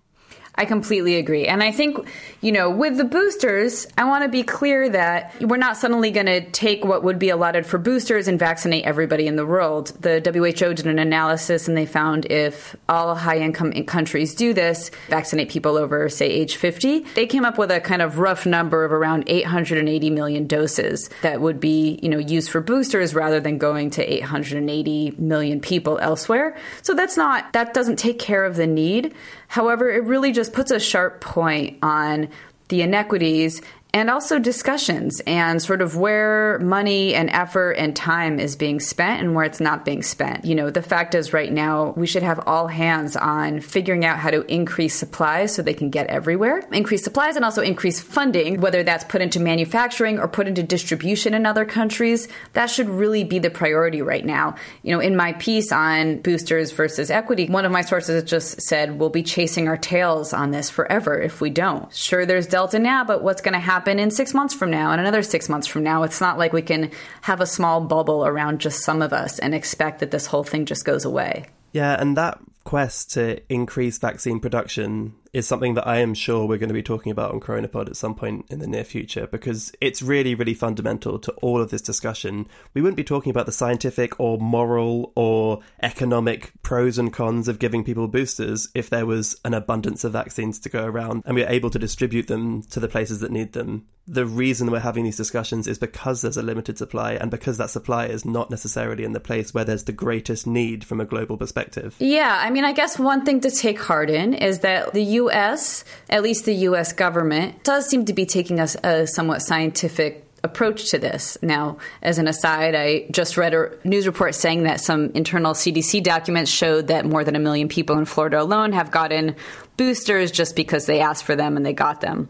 I 0.59 0.65
completely 0.65 1.17
agree. 1.17 1.47
And 1.47 1.63
I 1.63 1.71
think, 1.71 1.99
you 2.41 2.51
know, 2.51 2.71
with 2.71 2.97
the 2.97 3.05
boosters, 3.05 3.87
I 3.99 4.05
want 4.05 4.25
to 4.25 4.29
be 4.31 4.43
clear 4.43 4.89
that 4.89 5.35
we're 5.43 5.59
not 5.59 5.77
suddenly 5.77 6.11
going 6.11 6.27
to 6.27 6.49
take 6.51 6.83
what 6.83 7.05
would 7.05 7.19
be 7.19 7.29
allotted 7.29 7.67
for 7.67 7.77
boosters 7.77 8.27
and 8.27 8.39
vaccinate 8.39 8.85
everybody 8.85 9.27
in 9.27 9.37
the 9.37 9.45
world. 9.45 9.89
The 10.01 10.23
WHO 10.25 10.73
did 10.73 10.87
an 10.87 10.99
analysis 10.99 11.69
and 11.69 11.77
they 11.77 11.85
found 11.85 12.25
if 12.27 12.75
all 12.89 13.15
high 13.15 13.39
income 13.39 13.73
countries 13.85 14.35
do 14.35 14.55
this, 14.55 14.91
vaccinate 15.09 15.51
people 15.51 15.77
over, 15.77 16.09
say, 16.09 16.27
age 16.27 16.57
50, 16.57 17.01
they 17.15 17.27
came 17.27 17.45
up 17.45 17.59
with 17.59 17.71
a 17.71 17.81
kind 17.81 18.01
of 18.01 18.19
rough 18.19 18.47
number 18.47 18.85
of 18.85 18.93
around 18.93 19.25
880 19.27 20.09
million 20.09 20.47
doses 20.47 21.11
that 21.21 21.43
would 21.43 21.61
be, 21.61 21.99
you 22.03 22.09
know, 22.09 22.19
used 22.19 22.51
for 22.51 22.63
boosters 22.63 23.15
rather 23.15 23.41
than 23.41 23.59
going 23.59 23.91
to 23.91 24.03
880 24.03 25.17
million 25.19 25.61
people 25.61 25.99
elsewhere. 25.99 26.57
So 26.81 26.95
that's 26.95 27.19
not, 27.19 27.53
that 27.53 27.75
doesn't 27.75 27.97
take 27.97 28.19
care 28.19 28.45
of 28.45 28.57
the 28.57 28.67
need. 28.67 29.15
However, 29.49 29.91
it 29.91 30.05
really 30.05 30.33
just 30.33 30.46
puts 30.49 30.71
a 30.71 30.81
sharp 30.81 31.21
point 31.21 31.79
on 31.83 32.29
the 32.69 32.83
inequities 32.83 33.63
and 33.97 34.11
also 34.11 34.39
discussions 34.39 35.23
and 35.27 35.63
sort 35.63 35.81
of 35.81 35.97
where 35.97 36.59
money 36.59 37.15
and 37.15 37.31
effort 37.31 37.73
and 37.73 37.97
time 37.97 38.39
is 38.39 38.55
being 38.55 38.79
spent 38.79 39.23
and 39.23 39.35
where 39.35 39.47
it's 39.47 39.59
not 39.59 39.87
being 39.87 40.03
spent. 40.03 40.45
You 40.45 40.55
know, 40.55 40.69
the 40.69 40.83
fact 40.83 41.15
is, 41.15 41.33
right 41.33 41.51
now, 41.51 41.95
we 41.97 42.07
should 42.07 42.23
have 42.23 42.39
all 42.47 42.67
hands 42.67 43.17
on 43.17 43.61
figuring 43.61 44.05
out 44.05 44.19
how 44.19 44.31
to 44.31 44.43
increase 44.53 44.95
supplies 44.95 45.55
so 45.55 45.63
they 45.63 45.73
can 45.73 45.89
get 45.89 46.09
everywhere, 46.09 46.63
increase 46.73 47.05
supplies 47.05 47.37
and 47.37 47.45
also 47.45 47.63
increase 47.63 47.99
funding, 47.99 48.61
whether 48.61 48.83
that's 48.83 49.05
put 49.05 49.23
into 49.23 49.41
manufacturing 49.41 50.19
or 50.19 50.29
put 50.29 50.47
into 50.47 50.63
distribution 50.63 51.33
in 51.33 51.47
other 51.47 51.65
countries. 51.65 52.29
That 52.53 52.67
should 52.67 52.91
really 52.91 53.25
be 53.25 53.39
the 53.39 53.49
priority 53.49 54.03
right 54.03 54.27
now. 54.27 54.57
You 54.83 54.95
know, 54.95 55.01
in 55.01 55.17
my 55.17 55.33
piece 55.33 55.73
on 55.73 56.19
boosters 56.19 56.71
versus 56.71 57.11
equity, 57.11 57.47
one 57.47 57.65
of 57.65 57.73
my 57.73 57.81
sources 57.81 58.23
just 58.25 58.61
said 58.61 58.99
we'll 58.99 59.09
be 59.09 59.23
chasing 59.23 59.69
our 59.69 59.79
tails 59.79 60.35
on 60.35 60.51
this 60.51 60.69
forever 60.69 61.19
if 61.19 61.41
we 61.41 61.49
don't. 61.49 61.91
Sure, 61.95 62.27
there's 62.27 62.47
Delta 62.47 62.79
now, 62.79 63.03
but 63.03 63.23
what's 63.23 63.41
going 63.41 63.55
to 63.55 63.59
happen? 63.59 63.86
Happen 63.87 64.01
in 64.01 64.11
six 64.11 64.35
months 64.35 64.53
from 64.53 64.71
now 64.71 64.91
and 64.91 65.01
another 65.01 65.23
six 65.23 65.49
months 65.49 65.67
from 65.67 65.85
now. 65.85 66.03
It's 66.03 66.21
not 66.21 66.39
like 66.39 66.53
we 66.53 66.63
can 66.63 66.91
have 67.23 67.41
a 67.41 67.47
small 67.47 67.81
bubble 67.81 68.27
around 68.27 68.61
just 68.61 68.83
some 68.83 69.01
of 69.01 69.13
us 69.13 69.39
and 69.39 69.55
expect 69.55 70.01
that 70.01 70.11
this 70.11 70.27
whole 70.27 70.43
thing 70.43 70.67
just 70.67 70.85
goes 70.85 71.05
away. 71.05 71.47
Yeah, 71.73 72.01
and 72.01 72.17
that 72.17 72.39
quest 72.65 73.13
to 73.13 73.41
increase 73.49 73.99
vaccine 73.99 74.41
production 74.41 75.15
is 75.37 75.47
something 75.47 75.75
that 75.75 75.87
I 75.87 75.99
am 75.99 76.15
sure 76.15 76.47
we're 76.47 76.57
going 76.57 76.71
to 76.71 76.75
be 76.75 76.83
talking 76.83 77.13
about 77.13 77.33
on 77.33 77.41
Coronapod 77.41 77.89
at 77.89 77.97
some 77.97 78.15
point 78.15 78.47
in 78.49 78.59
the 78.59 78.67
near 78.67 78.85
future 78.85 79.27
because 79.27 79.71
it's 79.83 80.01
really, 80.01 80.35
really 80.35 80.55
fundamental 80.55 81.19
to 81.19 81.33
all 81.43 81.61
of 81.61 81.69
this 81.71 81.83
discussion. 81.83 82.49
We 82.73 82.81
wouldn't 82.81 82.97
be 82.97 83.05
talking 83.05 83.29
about 83.29 83.45
the 83.45 83.53
scientific 83.53 84.19
or 84.19 84.39
moral 84.39 85.13
or 85.15 85.61
economic 85.83 86.53
pros 86.63 86.97
and 86.97 87.13
cons 87.13 87.49
of 87.49 87.59
giving 87.59 87.85
people 87.85 88.09
boosters 88.09 88.71
if 88.75 88.89
there 88.89 89.05
was 89.05 89.39
an 89.45 89.53
abundance 89.53 90.05
of 90.05 90.13
vaccines 90.13 90.59
to 90.61 90.71
go 90.71 90.87
around 90.87 91.23
and 91.27 91.35
we 91.35 91.45
are 91.45 91.51
able 91.51 91.69
to 91.69 91.79
distribute 91.79 92.29
them 92.29 92.63
to 92.63 92.81
the 92.81 92.89
places 92.89 93.21
that 93.21 93.31
need 93.31 93.53
them 93.53 93.87
the 94.09 94.25
reason 94.25 94.71
we're 94.71 94.79
having 94.79 95.05
these 95.05 95.17
discussions 95.17 95.67
is 95.67 95.79
because 95.79 96.23
there's 96.23 96.37
a 96.37 96.43
limited 96.43 96.79
supply 96.79 97.15
and 97.15 97.31
because 97.31 97.59
that 97.59 97.71
supply 97.71 98.07
is 98.07 98.25
not 98.25 98.51
necessarily 98.51 99.03
in 99.03 99.13
the 99.13 99.21
place 99.21 99.53
where 99.53 99.65
there's 99.65 99.85
the 99.85 99.93
greatest 99.93 100.47
need 100.47 100.85
from 100.85 101.01
a 101.01 101.05
global 101.05 101.37
perspective. 101.37 101.97
Yeah, 101.99 102.41
I 102.41 102.51
mean, 102.51 102.65
I 102.65 102.73
guess 102.73 102.99
one 102.99 103.25
thing 103.25 103.41
to 103.41 103.51
take 103.51 103.81
heart 103.81 104.09
in 104.09 104.33
is 104.33 104.61
that 104.61 104.93
the 104.93 105.03
US, 105.03 105.85
at 106.09 106.23
least 106.23 106.45
the 106.45 106.55
US 106.55 106.93
government, 106.93 107.65
does 107.65 107.89
seem 107.89 108.05
to 108.05 108.13
be 108.13 108.27
taking 108.27 108.61
a, 108.61 108.69
a 108.85 109.07
somewhat 109.09 109.43
scientific 109.43 110.23
approach 110.45 110.91
to 110.91 110.99
this. 110.99 111.37
Now, 111.43 111.79
as 112.01 112.19
an 112.19 112.29
aside, 112.29 112.77
I 112.77 113.07
just 113.11 113.37
read 113.37 113.55
a 113.55 113.73
news 113.83 114.07
report 114.07 114.37
saying 114.37 114.63
that 114.63 114.81
some 114.81 115.11
internal 115.15 115.53
CDC 115.53 116.05
documents 116.05 116.51
showed 116.51 116.87
that 116.87 117.05
more 117.05 117.25
than 117.25 117.35
a 117.35 117.41
million 117.41 117.69
people 117.69 117.99
in 117.99 118.05
Florida 118.05 118.41
alone 118.41 118.73
have 118.73 118.93
gotten 118.93 119.35
boosters 119.77 120.31
just 120.31 120.55
because 120.55 120.87
they 120.87 121.01
asked 121.01 121.25
for 121.25 121.35
them 121.35 121.57
and 121.57 121.67
they 121.67 121.73
got 121.73 122.01
them. 122.01 122.29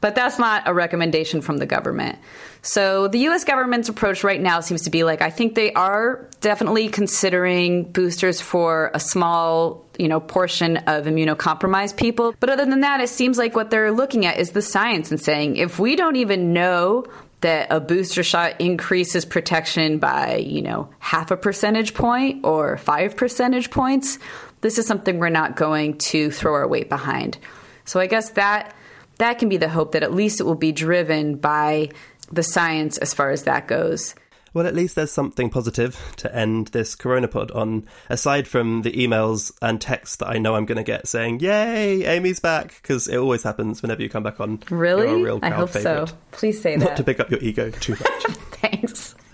But 0.00 0.14
that's 0.14 0.38
not 0.38 0.62
a 0.66 0.74
recommendation 0.74 1.40
from 1.40 1.58
the 1.58 1.66
government. 1.66 2.18
So 2.62 3.08
the 3.08 3.18
US 3.28 3.44
government's 3.44 3.88
approach 3.88 4.22
right 4.24 4.40
now 4.40 4.60
seems 4.60 4.82
to 4.82 4.90
be 4.90 5.04
like 5.04 5.22
I 5.22 5.30
think 5.30 5.54
they 5.54 5.72
are 5.72 6.28
definitely 6.40 6.88
considering 6.88 7.84
boosters 7.84 8.40
for 8.40 8.90
a 8.94 9.00
small, 9.00 9.84
you 9.98 10.08
know, 10.08 10.20
portion 10.20 10.76
of 10.78 11.06
immunocompromised 11.06 11.96
people. 11.96 12.34
But 12.38 12.50
other 12.50 12.66
than 12.66 12.80
that, 12.80 13.00
it 13.00 13.08
seems 13.08 13.38
like 13.38 13.56
what 13.56 13.70
they're 13.70 13.92
looking 13.92 14.26
at 14.26 14.38
is 14.38 14.50
the 14.50 14.62
science 14.62 15.10
and 15.10 15.20
saying 15.20 15.56
if 15.56 15.78
we 15.78 15.96
don't 15.96 16.16
even 16.16 16.52
know 16.52 17.04
that 17.40 17.68
a 17.70 17.78
booster 17.78 18.24
shot 18.24 18.60
increases 18.60 19.24
protection 19.24 19.98
by, 19.98 20.36
you 20.36 20.60
know, 20.60 20.88
half 20.98 21.30
a 21.30 21.36
percentage 21.36 21.94
point 21.94 22.44
or 22.44 22.76
5 22.76 23.16
percentage 23.16 23.70
points, 23.70 24.18
this 24.60 24.76
is 24.78 24.86
something 24.86 25.18
we're 25.18 25.28
not 25.28 25.54
going 25.54 25.96
to 25.98 26.32
throw 26.32 26.54
our 26.54 26.66
weight 26.66 26.88
behind. 26.88 27.38
So 27.84 28.00
I 28.00 28.06
guess 28.06 28.30
that 28.30 28.74
that 29.18 29.38
can 29.38 29.48
be 29.48 29.56
the 29.56 29.68
hope 29.68 29.92
that 29.92 30.02
at 30.02 30.14
least 30.14 30.40
it 30.40 30.44
will 30.44 30.54
be 30.54 30.72
driven 30.72 31.36
by 31.36 31.90
the 32.30 32.42
science 32.42 32.98
as 32.98 33.14
far 33.14 33.30
as 33.30 33.44
that 33.44 33.68
goes. 33.68 34.14
Well, 34.54 34.66
at 34.66 34.74
least 34.74 34.96
there's 34.96 35.12
something 35.12 35.50
positive 35.50 36.14
to 36.16 36.34
end 36.34 36.68
this 36.68 36.96
Coronapod 36.96 37.54
on, 37.54 37.86
aside 38.08 38.48
from 38.48 38.82
the 38.82 38.92
emails 38.92 39.52
and 39.60 39.80
texts 39.80 40.16
that 40.16 40.28
I 40.28 40.38
know 40.38 40.54
I'm 40.54 40.64
going 40.64 40.78
to 40.78 40.82
get 40.82 41.06
saying, 41.06 41.40
Yay, 41.40 42.04
Amy's 42.04 42.40
back, 42.40 42.80
because 42.82 43.08
it 43.08 43.16
always 43.18 43.42
happens 43.42 43.82
whenever 43.82 44.02
you 44.02 44.08
come 44.08 44.22
back 44.22 44.40
on. 44.40 44.60
Really? 44.70 45.28
I 45.42 45.50
hope 45.50 45.70
favorite. 45.70 46.08
so. 46.08 46.16
Please 46.30 46.60
say 46.60 46.76
Not 46.76 46.80
that. 46.80 46.88
Not 46.90 46.96
to 46.96 47.04
pick 47.04 47.20
up 47.20 47.30
your 47.30 47.40
ego 47.40 47.70
too 47.70 47.92
much. 47.92 48.24
Thanks. 48.60 49.14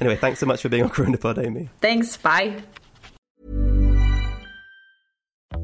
anyway, 0.00 0.16
thanks 0.16 0.38
so 0.38 0.46
much 0.46 0.62
for 0.62 0.68
being 0.68 0.84
on 0.84 0.90
Coronapod, 0.90 1.44
Amy. 1.44 1.68
Thanks. 1.80 2.16
Bye. 2.16 2.62